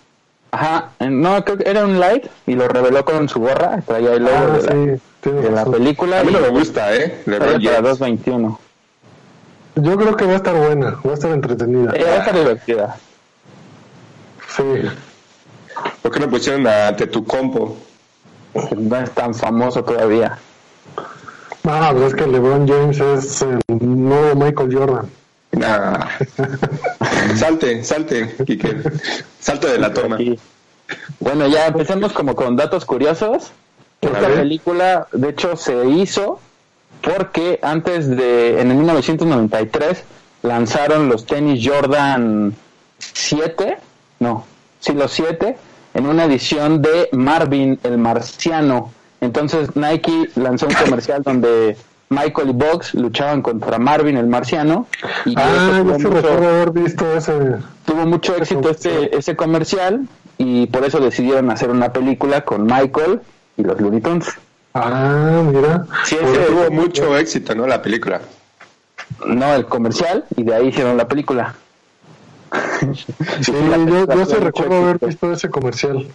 [0.55, 4.23] Ajá, no, creo que era un live y lo reveló con su gorra, traía el
[4.23, 6.21] logo ah, de, la, de la, película.
[6.21, 7.23] A mí no me gusta, ¿eh?
[7.27, 8.61] LeBron para 221.
[9.75, 11.93] Yo creo que va a estar buena, va a estar entretenida.
[11.97, 12.97] Eh, va a estar divertida.
[14.47, 14.63] Sí.
[16.01, 17.77] ¿Por qué no pusieron a tu compo?
[18.77, 20.39] No es tan famoso todavía.
[21.65, 25.11] Ah, pero es que LeBron James es el nuevo Michael Jordan.
[25.57, 26.09] Nah.
[27.37, 28.83] salte, salte, Kike.
[29.41, 30.19] Salte de la toma.
[31.21, 33.53] Bueno, ya empecemos como con datos curiosos.
[34.01, 36.41] Esta película, de hecho, se hizo
[37.01, 40.03] porque antes de, en el 1993,
[40.43, 42.55] lanzaron los tenis Jordan
[42.99, 43.79] 7,
[44.21, 44.45] no,
[44.81, 45.57] sí, los 7,
[45.95, 48.93] en una edición de Marvin el Marciano.
[49.21, 51.77] Entonces Nike lanzó un comercial donde
[52.09, 54.87] Michael y Box luchaban contra Marvin el Marciano.
[55.25, 57.57] Y ah, yo sí recuerdo haber visto ese.
[57.85, 60.07] Tuvo mucho éxito este, ese comercial
[60.39, 63.21] y por eso decidieron hacer una película con Michael
[63.57, 64.35] y los Looney Tunes.
[64.75, 65.87] Ah, mira.
[66.05, 67.67] Sí, ese tuvo mucho éxito, ¿no?
[67.67, 68.21] La película.
[69.27, 71.55] No, el comercial y de ahí hicieron la película.
[73.41, 76.07] sí, yo, yo sí recuerdo haber visto ese comercial.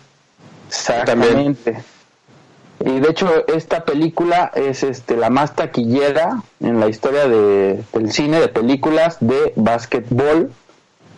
[0.67, 1.84] Exactamente.
[2.80, 8.12] Y de hecho esta película es este la más taquillera en la historia de, del
[8.12, 10.52] cine de películas de básquetbol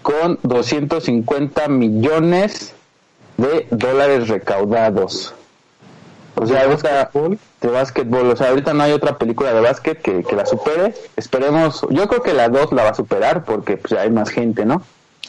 [0.01, 2.73] con 250 millones
[3.37, 5.33] de dólares recaudados.
[6.35, 7.39] O sea, ¿De básquetbol?
[7.61, 8.31] de básquetbol.
[8.31, 10.95] O sea, ahorita no hay otra película de básquet que, que la supere.
[11.15, 14.65] Esperemos, yo creo que la 2 la va a superar porque pues, hay más gente,
[14.65, 14.81] ¿no?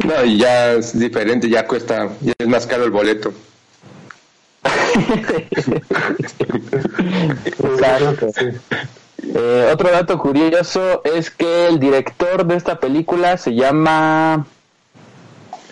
[0.04, 3.32] No, y ya es diferente, ya cuesta, ya es más caro el boleto.
[9.34, 14.46] Eh, otro dato curioso es que el director de esta película se llama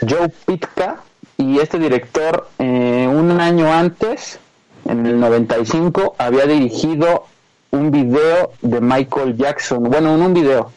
[0.08, 1.00] Joe Pitka
[1.36, 4.38] y este director eh, un año antes,
[4.86, 7.26] en el 95, había dirigido
[7.70, 9.82] un video de Michael Jackson.
[9.84, 10.70] Bueno, en un video.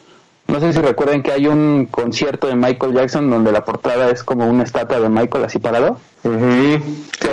[0.46, 4.22] No sé si recuerden que hay un concierto de Michael Jackson donde la portada es
[4.22, 5.98] como una estatua de Michael así parado.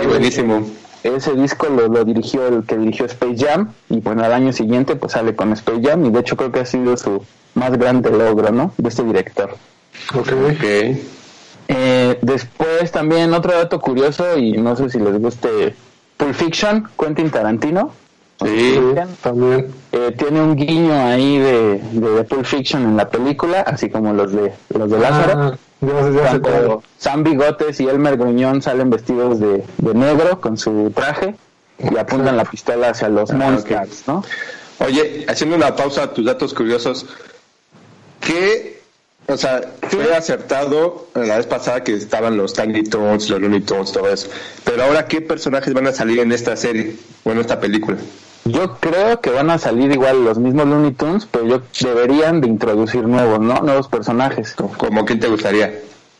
[0.06, 0.64] buenísimo.
[1.02, 4.94] Ese disco lo, lo, dirigió el que dirigió Space Jam y bueno, al año siguiente
[4.94, 8.10] pues sale con Space Jam y de hecho creo que ha sido su más grande
[8.10, 8.72] logro, ¿no?
[8.76, 9.56] De este director.
[10.14, 10.28] Ok.
[10.56, 11.08] okay.
[11.68, 15.74] Eh, después también otro dato curioso y no sé si les guste
[16.16, 17.92] Pulp Fiction, Quentin Tarantino.
[18.44, 18.78] Sí,
[19.22, 19.72] también.
[19.92, 24.32] Eh, tiene un guiño ahí de, de, Pulp Fiction en la película, así como los
[24.32, 25.38] de los de Lázaro.
[25.38, 31.34] Ah, ya, Sam Bigotes y Elmer Gruñón salen vestidos de, de negro con su traje
[31.78, 34.24] y apuntan la pistola hacia los ah, monsters, ¿no?
[34.78, 37.06] Oye, haciendo una pausa a tus datos curiosos,
[38.20, 38.80] ¿qué
[39.26, 43.92] o sea, fue acertado la vez pasada que estaban los Tiny Toons, los Looney Tunes,
[43.92, 44.28] todo eso.
[44.64, 47.98] Pero ahora, ¿qué personajes van a salir en esta serie o en esta película?
[48.44, 52.48] Yo creo que van a salir igual los mismos Looney Tunes, pero yo deberían de
[52.48, 53.60] introducir nuevos, ¿no?
[53.60, 54.54] Nuevos personajes.
[54.54, 55.72] ¿Cómo quién te gustaría?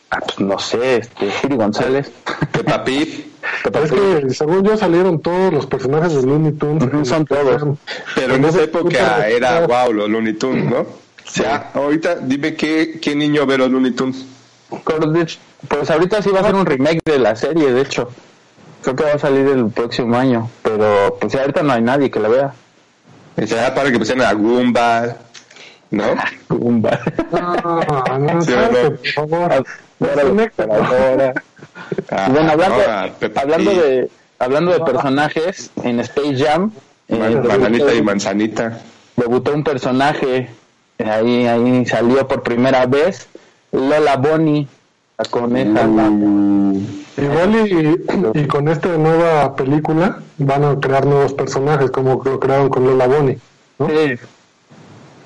[0.09, 2.11] Ah, pues no sé, este, Siri González.
[2.51, 3.31] Peppa Pig.
[3.83, 7.07] es que según yo salieron todos los personajes de Looney Tunes.
[7.07, 7.77] son todos.
[8.15, 10.85] Pero en esa época era wow los Looney Tunes, ¿no?
[11.25, 14.25] sea, ahorita dime qué, qué niño ve los Looney Tunes.
[15.67, 18.09] Pues ahorita sí va a ser un remake de la serie, de hecho.
[18.83, 22.19] Creo que va a salir el próximo año, pero pues ahorita no hay nadie que
[22.19, 22.53] la vea.
[23.45, 25.15] Sea, para que pusieran a Goomba,
[25.89, 26.03] ¿no?
[26.49, 26.99] Goomba.
[27.31, 28.51] No, no, sí,
[29.15, 29.65] por favor.
[32.09, 32.83] Ah, bueno, hablando,
[33.35, 36.71] hablando de hablando de personajes en Space Jam,
[37.07, 38.81] eh, manzanita y manzanita.
[39.15, 40.49] Debutó un personaje
[40.99, 43.29] ahí, ahí salió por primera vez
[43.71, 44.67] Lola Bonnie,
[45.17, 45.87] la coneja.
[45.87, 47.02] Mm.
[47.17, 48.01] Igual
[48.33, 53.07] y, con esta nueva película van a crear nuevos personajes como lo crearon con Lola
[53.07, 53.39] Bonnie.
[53.77, 53.87] ¿no?
[53.87, 54.15] Sí,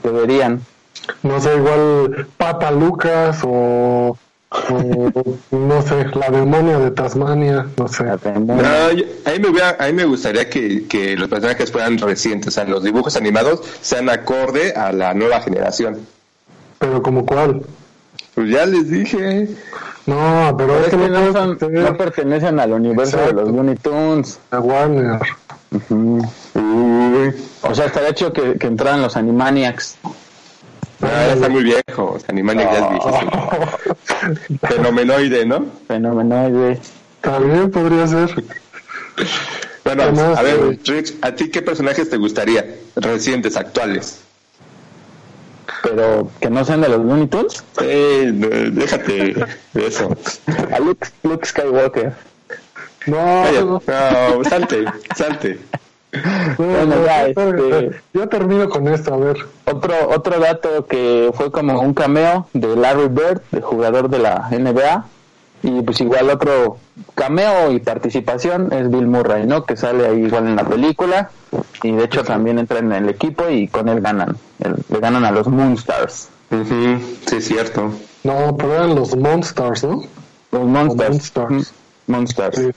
[0.03, 0.61] deberían.
[1.23, 4.17] No sé, igual Papa Lucas o
[5.51, 8.05] no sé, la demonia de Tasmania, no sé.
[8.09, 12.83] a, mí me a mí me gustaría que, los personajes fueran recientes, o sea, los
[12.83, 15.99] dibujos animados sean acorde a la nueva generación.
[16.79, 17.63] ¿Pero como cuál?
[18.35, 19.49] Pues ya les dije.
[20.07, 24.39] No, pero, es, que no, pertenecen al universo de los Looney Tunes.
[24.51, 25.19] A Warner.
[27.61, 29.97] O sea, estaría hecho que, que entraran los Animaniacs.
[31.01, 32.17] Ah, está muy viejo.
[32.29, 33.51] Animaniacs ya es viejísimo.
[34.69, 35.65] Fenomenoide, ¿no?
[35.87, 36.79] Fenomenoide.
[37.19, 38.43] También podría ser.
[39.83, 42.77] Bueno, a ver, Rich, ¿a ti qué personajes te gustaría?
[42.95, 44.21] Recientes, actuales.
[45.83, 47.63] Pero que no sean de los Looney Tunes.
[47.79, 48.31] Sí,
[48.71, 50.09] déjate de eso.
[50.71, 52.13] A Luke, Luke Skywalker.
[53.05, 54.85] No, no, salte,
[55.15, 55.59] salte.
[56.57, 59.37] Bueno, ya, este, yo termino con esto, a ver.
[59.65, 64.47] Otro, otro dato que fue como un cameo de Larry Bird, de jugador de la
[64.51, 65.05] NBA.
[65.67, 66.77] Y pues igual otro
[67.13, 69.65] cameo y participación es Bill Murray, ¿no?
[69.65, 71.29] Que sale ahí igual en la película.
[71.83, 74.37] Y de hecho también entra en el equipo y con él ganan.
[74.59, 76.29] le ganan a los Moonstars.
[76.49, 77.91] Sí, es cierto.
[78.23, 80.03] No, pero eran los Monsters, ¿no?
[80.53, 81.09] Los Monsters.
[81.35, 81.73] Monsters.
[82.07, 82.59] Monsters.
[82.59, 82.73] Eh,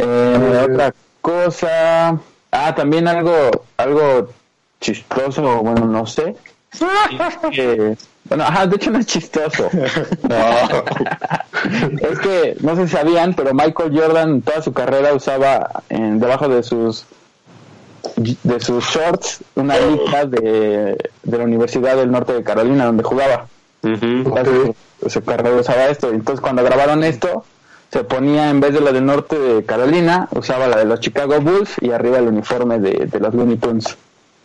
[0.00, 2.18] eh, otra cosa.
[2.50, 4.28] Ah, también algo, algo
[4.80, 6.34] chistoso, bueno, no sé.
[8.28, 9.68] bueno, ajá, de hecho no es chistoso.
[10.22, 10.36] No.
[12.10, 16.48] es que, no sé si sabían, pero Michael Jordan toda su carrera usaba en, debajo
[16.48, 17.06] de sus
[18.16, 23.46] de sus shorts una lista de, de la Universidad del Norte de Carolina donde jugaba.
[23.82, 26.10] su carrera usaba esto.
[26.10, 27.44] Entonces cuando grabaron esto,
[27.92, 31.40] se ponía en vez de la del norte de Carolina, usaba la de los Chicago
[31.40, 33.96] Bulls y arriba el uniforme de, los Looney Tunes.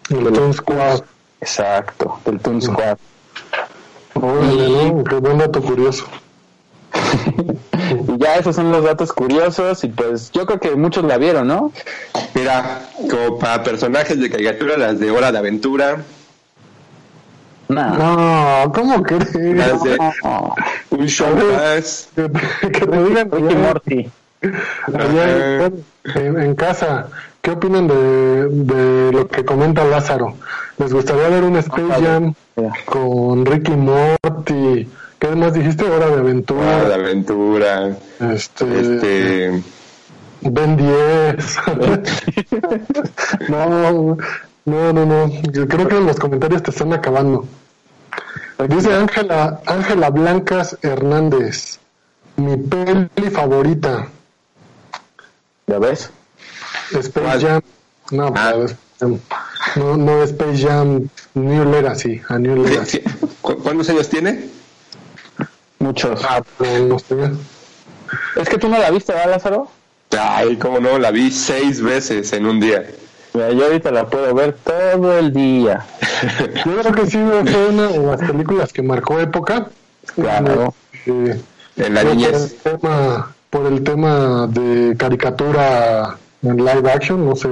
[0.10, 1.02] El Toon Squad.
[1.40, 2.98] Exacto, del Toon Squad.
[4.14, 6.06] Qué buen dato curioso.
[8.08, 11.48] y ya esos son los datos curiosos y pues yo creo que muchos la vieron,
[11.48, 11.72] ¿no?
[12.34, 16.00] Mira, como para personajes de caricatura, las de Hora de Aventura,
[17.72, 19.34] no, ¿cómo crees?
[20.90, 22.10] Un show más.
[22.16, 22.28] Que,
[22.70, 24.12] te digan Ricky Morty.
[26.16, 27.08] en, casa,
[27.42, 30.36] ¿qué opinan de, de lo que comenta Lázaro?
[30.78, 32.34] ¿Les gustaría ver un Space Jam
[32.86, 34.88] con Ricky Morty?
[35.20, 35.86] ¿Qué más dijiste?
[35.86, 36.78] Hora de aventura.
[36.78, 37.98] Hora de aventura.
[38.20, 38.80] Este.
[38.80, 39.64] este...
[40.42, 41.58] Ben 10.
[43.50, 44.18] no,
[44.66, 45.32] no, no, no.
[45.68, 47.46] Creo que los comentarios te están acabando.
[48.68, 51.80] Dice Ángela Ángela Blancas Hernández.
[52.38, 54.08] Mi peli favorita.
[55.68, 56.12] ¿Ya ves?
[57.00, 57.62] Space Jam.
[58.12, 58.54] No, ah.
[59.76, 63.02] No, no Space Jam New Legacy, a New Legacy.
[63.42, 64.50] ¿Cuántos años tiene?
[65.80, 66.22] Muchos.
[66.28, 67.16] Ah, pues, no sé.
[68.36, 69.68] Es que tú no la viste, ¿verdad, Lázaro?
[70.20, 72.86] Ay, cómo no, la vi seis veces en un día.
[73.34, 75.86] Mira, yo ahorita la puedo ver todo el día.
[76.66, 79.70] Yo creo que sí fue una de las películas que marcó época.
[80.16, 80.76] Claro.
[81.06, 81.40] Eh,
[81.78, 82.34] En la por niñez.
[82.34, 87.48] el tema, por el tema de caricatura en live action, no sé,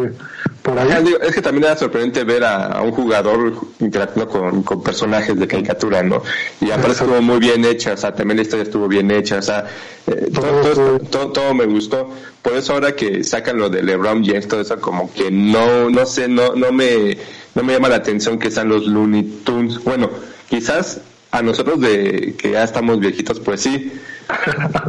[0.63, 4.83] por digo, es que también era sorprendente ver a, a un jugador interactuando con, con
[4.83, 6.21] personajes de caricatura, ¿no?
[6.59, 7.03] Y aparte Eso.
[7.05, 9.65] estuvo muy bien hecha, o sea, también la historia estuvo bien hecha, o sea,
[10.07, 12.09] eh, todo, Todo todo- todo me gustó.
[12.41, 16.05] Por eso ahora que sacan lo de LeBron James, todo eso como que no, no
[16.05, 17.17] sé, no, no me,
[17.55, 19.83] no me llama la atención que sean los Looney Tunes.
[19.83, 20.09] Bueno,
[20.49, 23.91] quizás a nosotros de que ya estamos viejitos, pues sí.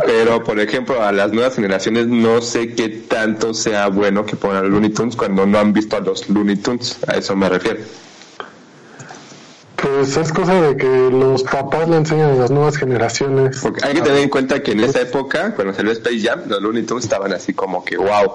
[0.06, 4.68] Pero, por ejemplo, a las nuevas generaciones no sé qué tanto sea bueno que pongan
[4.70, 6.98] Looney Tunes cuando no han visto a los Looney Tunes.
[7.06, 7.80] A eso me refiero.
[9.76, 13.58] Pues es cosa de que los papás le enseñan a las nuevas generaciones.
[13.62, 16.60] Porque hay que tener en cuenta que en esa época, cuando salió Space Jam, los
[16.60, 18.32] Looney Tunes estaban así como que wow,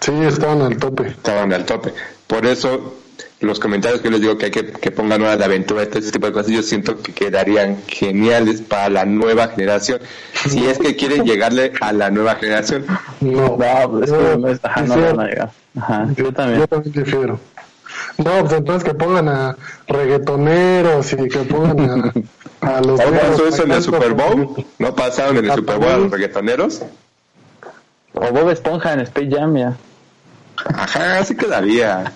[0.00, 1.08] Sí, estaban al tope.
[1.08, 1.92] estaban al tope.
[2.26, 2.94] Por eso,
[3.40, 6.26] los comentarios que les digo que hay que, que pongan horas de aventura, este tipo
[6.26, 10.00] de cosas, yo siento que quedarían geniales para la nueva generación.
[10.48, 12.84] Si es que quieren llegarle a la nueva generación.
[13.20, 15.50] No, No, es que yo no, es- ajá, no van a llegar.
[15.80, 16.60] Ajá, yo también.
[16.60, 17.40] Yo también difiero.
[18.18, 22.12] No, pues entonces que pongan a reggaetoneros y que pongan
[22.60, 22.98] a, a los...
[23.00, 24.66] ¿No negros pasó eso en el Super Bowl?
[24.78, 26.82] ¿No pasaron en el Super Bowl a los reggaetoneros?
[28.14, 29.76] O Bob Esponja en Space Jam, ya.
[30.74, 32.12] Ajá, así quedaría.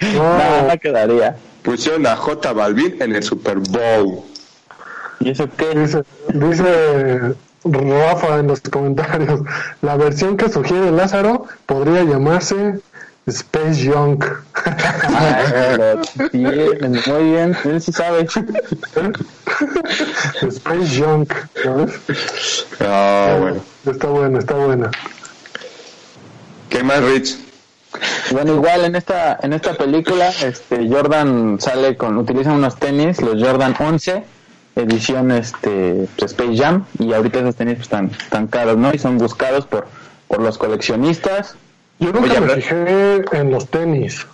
[0.00, 1.36] No quedaría.
[1.62, 4.22] Pusieron a J Balvin en el Super Bowl.
[5.20, 5.74] ¿Y eso qué?
[5.74, 7.34] dice, dice
[7.64, 9.40] Rafa en los comentarios,
[9.82, 12.80] la versión que sugiere Lázaro podría llamarse
[13.26, 13.90] Space.
[15.14, 15.96] Ay,
[16.30, 18.20] tienen, muy bien, él sí sabe.
[20.42, 21.32] Space Junk,
[21.62, 22.66] ¿sabes?
[22.80, 23.60] Ah, bueno.
[23.84, 24.90] Está buena, está buena.
[26.68, 27.45] ¿Qué más, Rich?
[28.30, 33.42] Bueno, igual en esta en esta película, este Jordan sale con utiliza unos tenis, los
[33.42, 34.24] Jordan 11
[34.76, 38.92] edición este pues, Space Jam y ahorita esos tenis pues, están tan caros, ¿no?
[38.92, 39.86] Y son buscados por
[40.28, 41.54] por los coleccionistas.
[41.98, 44.26] Yo nunca Oye, me fijé en los tenis.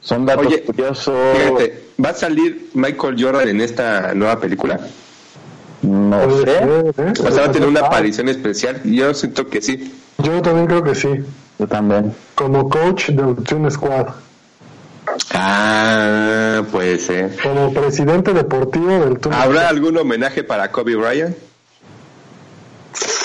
[0.00, 1.14] Son datos Oye, curiosos.
[1.36, 4.80] Fíjate, ¿va a salir Michael Jordan en esta nueva película?
[5.82, 6.92] No sé, ¿eh?
[7.20, 8.80] O sea, va a tener una aparición especial.
[8.84, 9.92] Yo siento que sí.
[10.18, 11.08] Yo también creo que sí.
[11.58, 12.14] Yo también.
[12.34, 14.06] Como coach del Tune Squad.
[15.34, 17.36] Ah, puede ser.
[17.42, 21.36] Como presidente deportivo del Tune ¿Habrá algún homenaje para Kobe Bryant?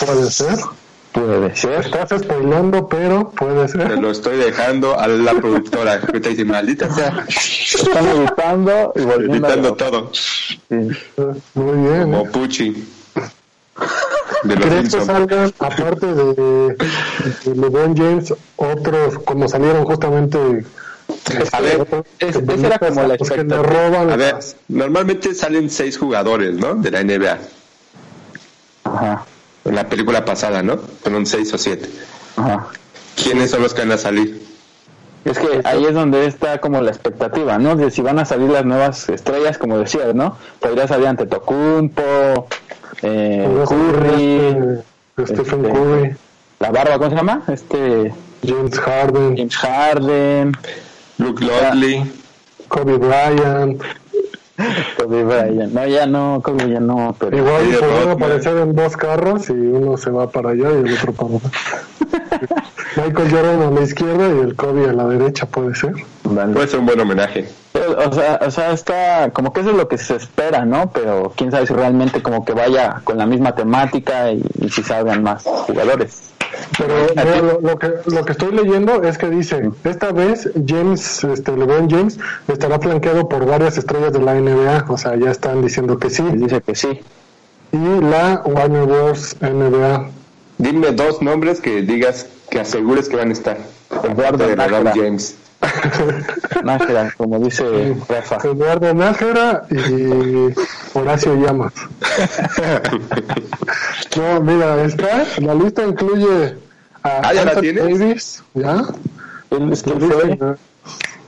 [0.06, 0.58] Puede ser.
[1.12, 1.82] Puede ser.
[1.86, 4.00] Estás spoilando, pero puede Se ser.
[4.00, 6.02] lo estoy dejando a la productora.
[6.02, 10.10] Que te dice, maldita sea, Están editando y volviendo editando todo.
[10.14, 10.90] Sí.
[11.54, 12.02] Muy bien.
[12.04, 12.30] Como ¿eh?
[12.32, 12.88] Pucci.
[14.44, 20.66] De los ¿Crees que salgan, aparte de, de LeBron James, otros, como salieron justamente...
[21.54, 23.64] A ver, otros es- que esa era como la le expectativa.
[23.64, 26.76] roban A ver, las- normalmente salen seis jugadores, ¿no?
[26.76, 27.38] De la NBA.
[28.84, 29.26] Ajá.
[29.66, 30.78] En la película pasada, ¿no?
[30.78, 31.90] Fueron seis o siete.
[32.36, 32.68] Ajá.
[33.16, 34.44] ¿Quiénes son los que van a salir?
[35.24, 37.78] Es que ahí es donde está como la expectativa, ¿no?
[37.78, 40.38] De si van a salir las nuevas estrellas, como decías, ¿no?
[40.60, 42.48] Podría salir ante Tocumpo,
[43.04, 44.82] eh, Curry,
[45.18, 46.16] este, Stephen este, Curry,
[46.60, 47.44] la barba, ¿cómo se llama?
[47.48, 48.14] Este,
[48.46, 50.54] James Harden, James Harden,
[51.18, 52.24] Luke Longley.
[52.74, 53.82] Kobe Bryant.
[54.98, 55.74] Kobe Bryant.
[55.74, 58.10] No, ya no, Kobe ya no, pero Igual Rodman.
[58.10, 61.50] aparecer en dos carros y uno se va para allá y el otro para acá.
[62.96, 65.94] Michael Jordan a la izquierda y el Kobe a la derecha, puede ser.
[66.24, 66.54] Vale.
[66.54, 67.48] Puede ser un buen homenaje.
[67.72, 70.92] Pero, o sea, o sea, está como que eso es lo que se espera, ¿no?
[70.92, 74.84] Pero quién sabe si realmente como que vaya con la misma temática y, y si
[74.84, 76.34] salgan más jugadores.
[76.78, 81.24] Pero mira, lo, lo que, lo que estoy leyendo es que dice, esta vez James,
[81.24, 85.62] este, LeBron James estará flanqueado por varias estrellas de la NBA, o sea, ya están
[85.62, 86.24] diciendo que sí.
[86.24, 87.02] Y dice que sí.
[87.72, 89.36] Y la Warner Bros.
[89.42, 90.10] NBA.
[90.60, 93.58] Dime dos nombres que digas que asegures que van a estar.
[94.04, 94.94] Eduardo de Nájera.
[94.94, 95.36] James.
[96.64, 98.38] Nájera, como dice Rafa.
[98.44, 100.54] Eduardo Nájera y
[100.94, 101.74] Horacio Llamas.
[104.16, 106.56] No, mira, está, la lista incluye
[107.02, 108.00] a Ah, ¿ya la Anthony tienes?
[108.00, 108.84] Davis, ¿ya?
[109.50, 109.92] Él lista,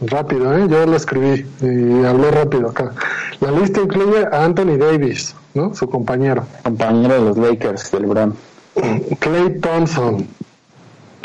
[0.01, 0.67] rápido, ¿eh?
[0.69, 2.91] Yo lo escribí y hablé rápido acá.
[3.39, 5.73] La lista incluye a Anthony Davis, ¿no?
[5.73, 6.45] Su compañero.
[6.61, 8.35] compañero de los Lakers, del Brown.
[9.19, 10.27] Clay Thompson,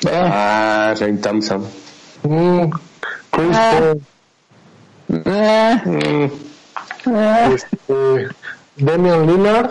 [0.06, 1.64] Ah, Rain Thompson.
[2.22, 2.70] mm,
[3.30, 3.72] Chris Ah.
[3.72, 4.00] Paul,
[5.26, 6.30] Eh.
[7.54, 8.28] Este,
[8.76, 9.70] Damian Lillard.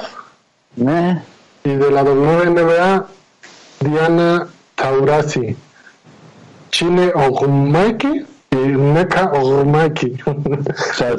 [0.78, 1.22] Eh.
[1.64, 3.06] Y de la WNBA,
[3.80, 5.56] Diana Taurasi.
[6.72, 10.18] Chile Ogumaki y Meca Ogumaki.
[10.26, 11.16] o sea,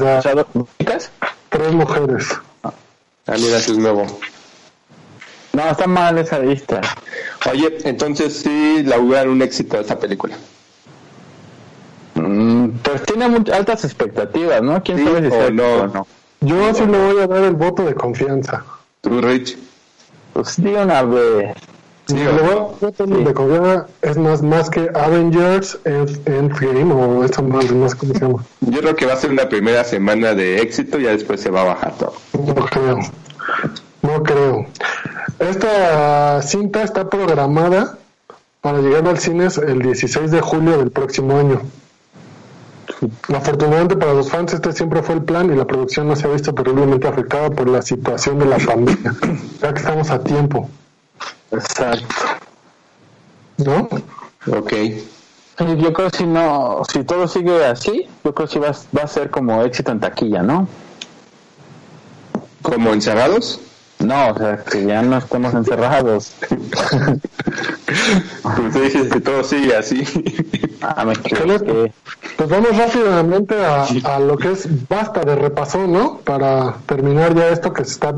[1.48, 2.28] tres mujeres.
[2.62, 2.72] Ah,
[3.38, 4.06] mira, eso es nuevo.
[5.52, 6.80] No, está mal esa lista.
[7.50, 10.36] Oye, entonces sí la un éxito esta película.
[12.14, 14.82] Mm, pues tiene altas expectativas, ¿no?
[14.82, 15.86] ¿Quién sabe si o no?
[15.88, 16.06] no?
[16.40, 18.64] Yo sí le voy a dar el voto de confianza.
[19.00, 19.58] ¿Tú, Rich?
[20.32, 21.56] Pues di una vez.
[22.06, 22.16] Sí,
[22.80, 28.20] voto de confianza es más, más que Avengers Endgame o esto más, más ¿cómo se
[28.20, 28.44] llama?
[28.60, 31.50] Yo creo que va a ser una primera semana de éxito y ya después se
[31.50, 32.14] va a bajar todo.
[32.32, 32.98] No creo.
[34.02, 34.66] No creo.
[35.40, 37.96] Esta cinta está programada
[38.60, 41.62] para llegar al cine el 16 de julio del próximo año.
[43.34, 46.30] Afortunadamente para los fans este siempre fue el plan y la producción no se ha
[46.30, 49.14] visto terriblemente afectada por la situación de la pandemia,
[49.62, 50.68] ya que estamos a tiempo.
[51.50, 52.14] Exacto.
[53.56, 53.88] ¿No?
[54.58, 54.72] Ok.
[55.58, 59.08] Yo creo que si no, si todo sigue así, yo creo que va, va a
[59.08, 60.68] ser como éxito en taquilla, ¿no?
[62.60, 63.60] ¿Como encerrados?
[64.00, 66.32] No, o sea, que ya no estemos encerrados.
[68.44, 70.02] Usted dice que todo sigue así.
[70.80, 76.18] Ah, me Pues vamos rápidamente a, lo que es basta de repaso, ¿no?
[76.18, 78.14] Para terminar ya esto que está,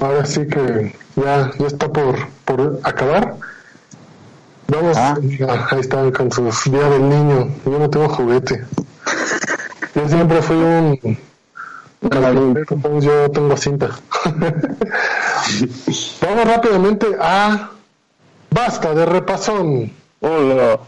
[0.00, 3.36] ahora sí que ya, ya está por, por acabar.
[4.68, 5.16] Vamos, ah.
[5.70, 7.48] ahí están con sus Día del Niño.
[7.64, 8.64] Yo no tengo juguete.
[9.94, 11.16] Yo siempre fui un
[13.00, 13.90] yo tengo cinta.
[16.20, 17.70] Vamos rápidamente a
[18.50, 19.92] Basta de repasón.
[20.20, 20.80] Hola.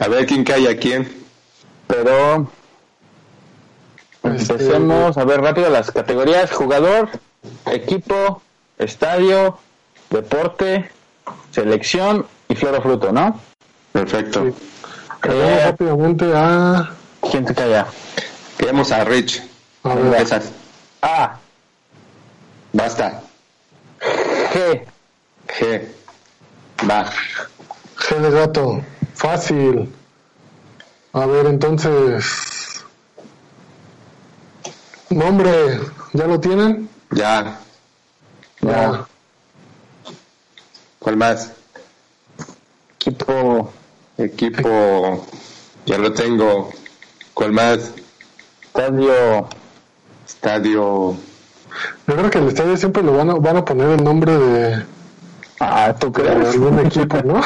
[0.00, 1.10] a ver quién cae a quién.
[1.86, 2.46] Pero
[4.22, 7.08] empecemos a ver rápido las categorías: jugador,
[7.66, 8.40] equipo,
[8.78, 9.58] estadio,
[10.10, 10.90] deporte,
[11.50, 13.40] selección y flor o fruto, ¿no?
[13.92, 14.52] Perfecto.
[15.24, 16.90] Eh, rápidamente a.
[17.30, 17.86] ¿Quién te calla?
[18.58, 19.42] Queremos a Rich.
[19.84, 20.26] A ver.
[21.02, 21.38] A.
[22.72, 23.22] Basta.
[24.52, 24.84] G.
[25.46, 25.88] G.
[26.88, 27.10] Va.
[27.96, 28.82] G de gato.
[29.14, 29.92] Fácil.
[31.12, 32.82] A ver, entonces.
[35.10, 35.80] Nombre,
[36.14, 36.88] ¿ya lo tienen?
[37.10, 37.60] Ya.
[38.60, 39.06] Ya.
[40.98, 41.52] ¿Cuál más?
[42.96, 43.72] Equipo.
[44.22, 45.26] Equipo,
[45.86, 46.70] ya lo tengo.
[47.34, 47.92] ¿Cuál más?
[48.62, 49.48] Estadio.
[50.26, 51.16] Estadio.
[52.06, 54.84] Yo creo que el estadio siempre lo van a, van a poner el nombre de.
[55.60, 56.54] Ah, ¿tú crees?
[56.54, 57.40] algún equipo, ¿no?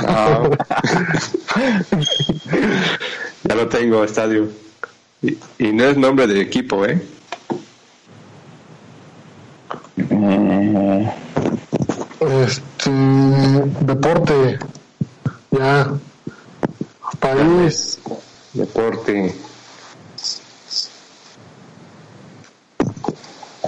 [3.45, 4.49] ya lo tengo, estadio.
[5.23, 7.01] Y, y, no es nombre de equipo, ¿eh?
[9.97, 11.13] eh
[12.21, 12.91] este.
[13.81, 14.59] Deporte.
[15.51, 15.93] Ya.
[17.21, 17.99] País.
[18.53, 19.35] Deporte.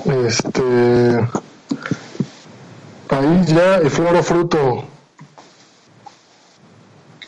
[0.05, 1.29] Este.
[3.09, 4.85] País ya y flor o fruto.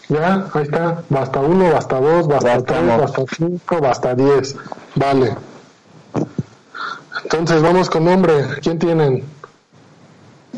[0.08, 1.02] Ya, ahí está.
[1.08, 4.56] Basta uno, basta dos, basta tres, basta cinco, basta diez.
[4.96, 5.36] Vale.
[7.22, 8.46] Entonces vamos con nombre.
[8.60, 9.24] ¿Quién tienen?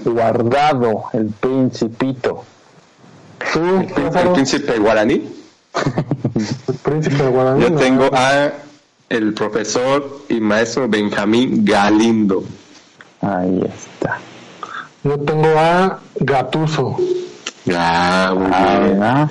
[0.04, 2.44] Guardado, el principito.
[3.52, 5.41] ¿Tú, el príncipe guaraní?
[5.74, 8.52] El príncipe de Yo tengo a
[9.08, 12.44] el profesor y maestro Benjamín Galindo.
[13.20, 14.18] Ahí está.
[15.04, 16.96] Yo tengo a Gatuso.
[17.70, 19.28] Ah, muy ah,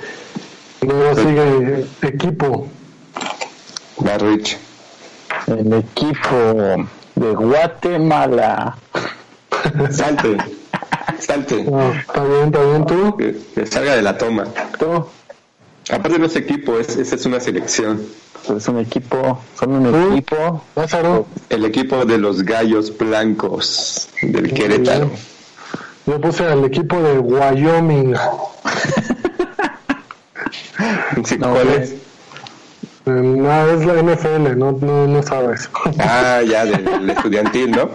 [0.80, 2.68] Luego sigue equipo.
[3.98, 4.58] Barrich.
[5.46, 8.76] El equipo de Guatemala.
[9.90, 10.36] Salte.
[11.18, 11.60] Salte.
[11.60, 13.16] está bien, está bien tú.
[13.16, 14.44] Que, salga de la toma.
[14.78, 15.06] Tú.
[15.92, 18.00] Aparte no es equipo, es, esa es una selección.
[18.56, 20.64] Es un equipo, son un equipo.
[21.50, 25.10] El equipo de los gallos blancos del Querétaro.
[26.06, 28.14] Yo puse al equipo de Wyoming.
[31.38, 31.92] ¿Cuál es?
[33.04, 35.68] Eh, no, es la NFL, no, no, no sabes.
[35.98, 37.90] Ah, ya, del, estudiantil, ¿no?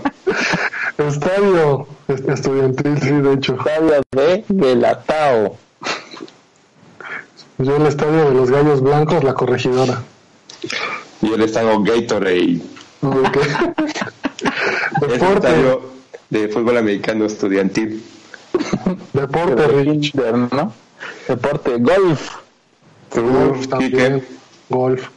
[0.97, 3.57] Estadio estudiantil, sí, de hecho.
[3.57, 5.57] Estadio de Delatao.
[7.59, 10.03] Yo el estadio de los Gallos Blancos, la corregidora.
[11.21, 12.61] Y el estadio Gatorade.
[13.01, 13.41] Okay.
[15.01, 15.47] Deporte.
[16.29, 18.03] de fútbol americano estudiantil.
[19.13, 19.63] Deporte,
[20.51, 20.73] ¿no?
[21.27, 22.31] Deporte, golf.
[23.13, 24.25] Golf también.
[24.69, 25.07] Golf.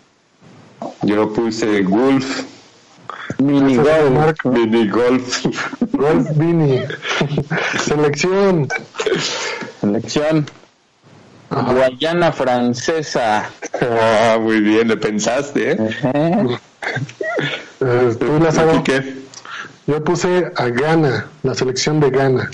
[1.02, 2.44] Yo puse golf.
[3.38, 4.44] Mini golf.
[4.44, 5.46] Mini golf.
[5.92, 6.82] Golf mini.
[7.84, 8.68] Selección.
[9.80, 10.46] Selección.
[11.50, 13.50] Guayana francesa.
[13.80, 15.76] Ah, muy bien, le pensaste, ¿eh?
[16.14, 16.58] eh
[18.18, 19.14] ¿Tú la qué?
[19.86, 22.50] Yo puse a Ghana, la selección de Ghana.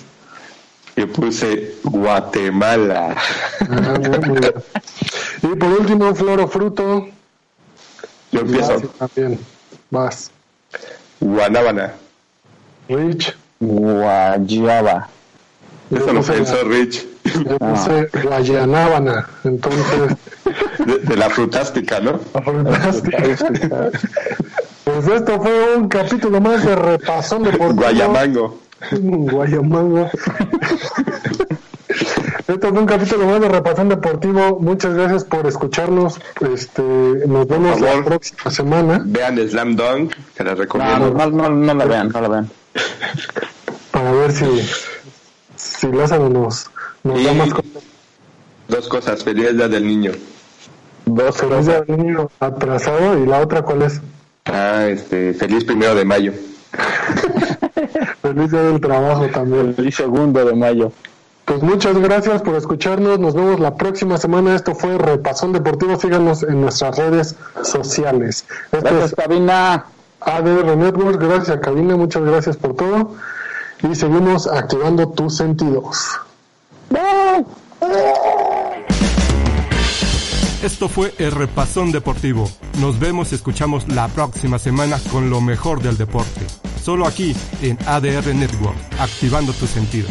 [0.97, 3.15] Yo puse Guatemala.
[3.69, 3.99] Ah,
[5.43, 7.09] y por último, flor o fruto.
[8.33, 8.81] Yo empiezo.
[8.99, 9.39] también.
[9.91, 10.31] Vas.
[11.21, 11.93] Guanábana.
[12.89, 13.37] Rich.
[13.61, 15.09] Guayaba.
[15.91, 17.07] Eso lo pensó Rich.
[17.35, 18.21] Yo puse ah.
[18.23, 19.29] Guayanábana.
[19.45, 20.17] Entonces.
[21.03, 22.21] De, la frutástica, ¿no?
[22.35, 23.91] La frutástica.
[24.85, 28.59] pues esto fue un capítulo más de repasón de por Guayamango.
[29.01, 30.11] Guayamango.
[32.49, 34.61] Esto fue un capítulo más de Repasón Deportivo.
[34.61, 36.21] Muchas gracias por escucharnos.
[36.41, 39.03] Este, nos vemos la próxima semana.
[39.05, 41.11] Vean Slam Dunk, que les recomiendo.
[41.11, 42.51] No, no, no, la vean, no la vean.
[43.91, 44.47] Para ver si,
[45.57, 46.71] si Lázaro nos,
[47.07, 47.51] nos da más.
[48.69, 49.23] Dos cosas.
[49.23, 50.13] Feliz Día del Niño.
[51.05, 53.19] Dos Feliz Día del Niño atrasado.
[53.23, 54.01] ¿Y la otra cuál es?
[54.45, 56.33] Ah, este, feliz primero de mayo.
[58.23, 59.75] feliz Día del Trabajo también.
[59.75, 60.93] Feliz segundo de mayo.
[61.45, 63.21] Pues muchas gracias por escucharnos.
[63.21, 64.57] Nos vemos la próxima semana.
[64.57, 65.97] Esto fue Repasón Deportivo.
[65.97, 68.45] Síganos en nuestras redes sociales.
[68.73, 69.87] gracias, Cabina.
[70.21, 71.23] ADR Network.
[71.23, 71.97] Gracias, Cabina.
[71.97, 73.15] Muchas gracias por todo.
[73.89, 76.19] Y seguimos activando tus sentidos.
[80.63, 82.51] Esto fue el Repasón Deportivo.
[82.81, 86.47] Nos vemos y escuchamos la próxima semana con lo mejor del deporte.
[86.83, 90.11] Solo aquí en ADR Network, activando tus sentidos.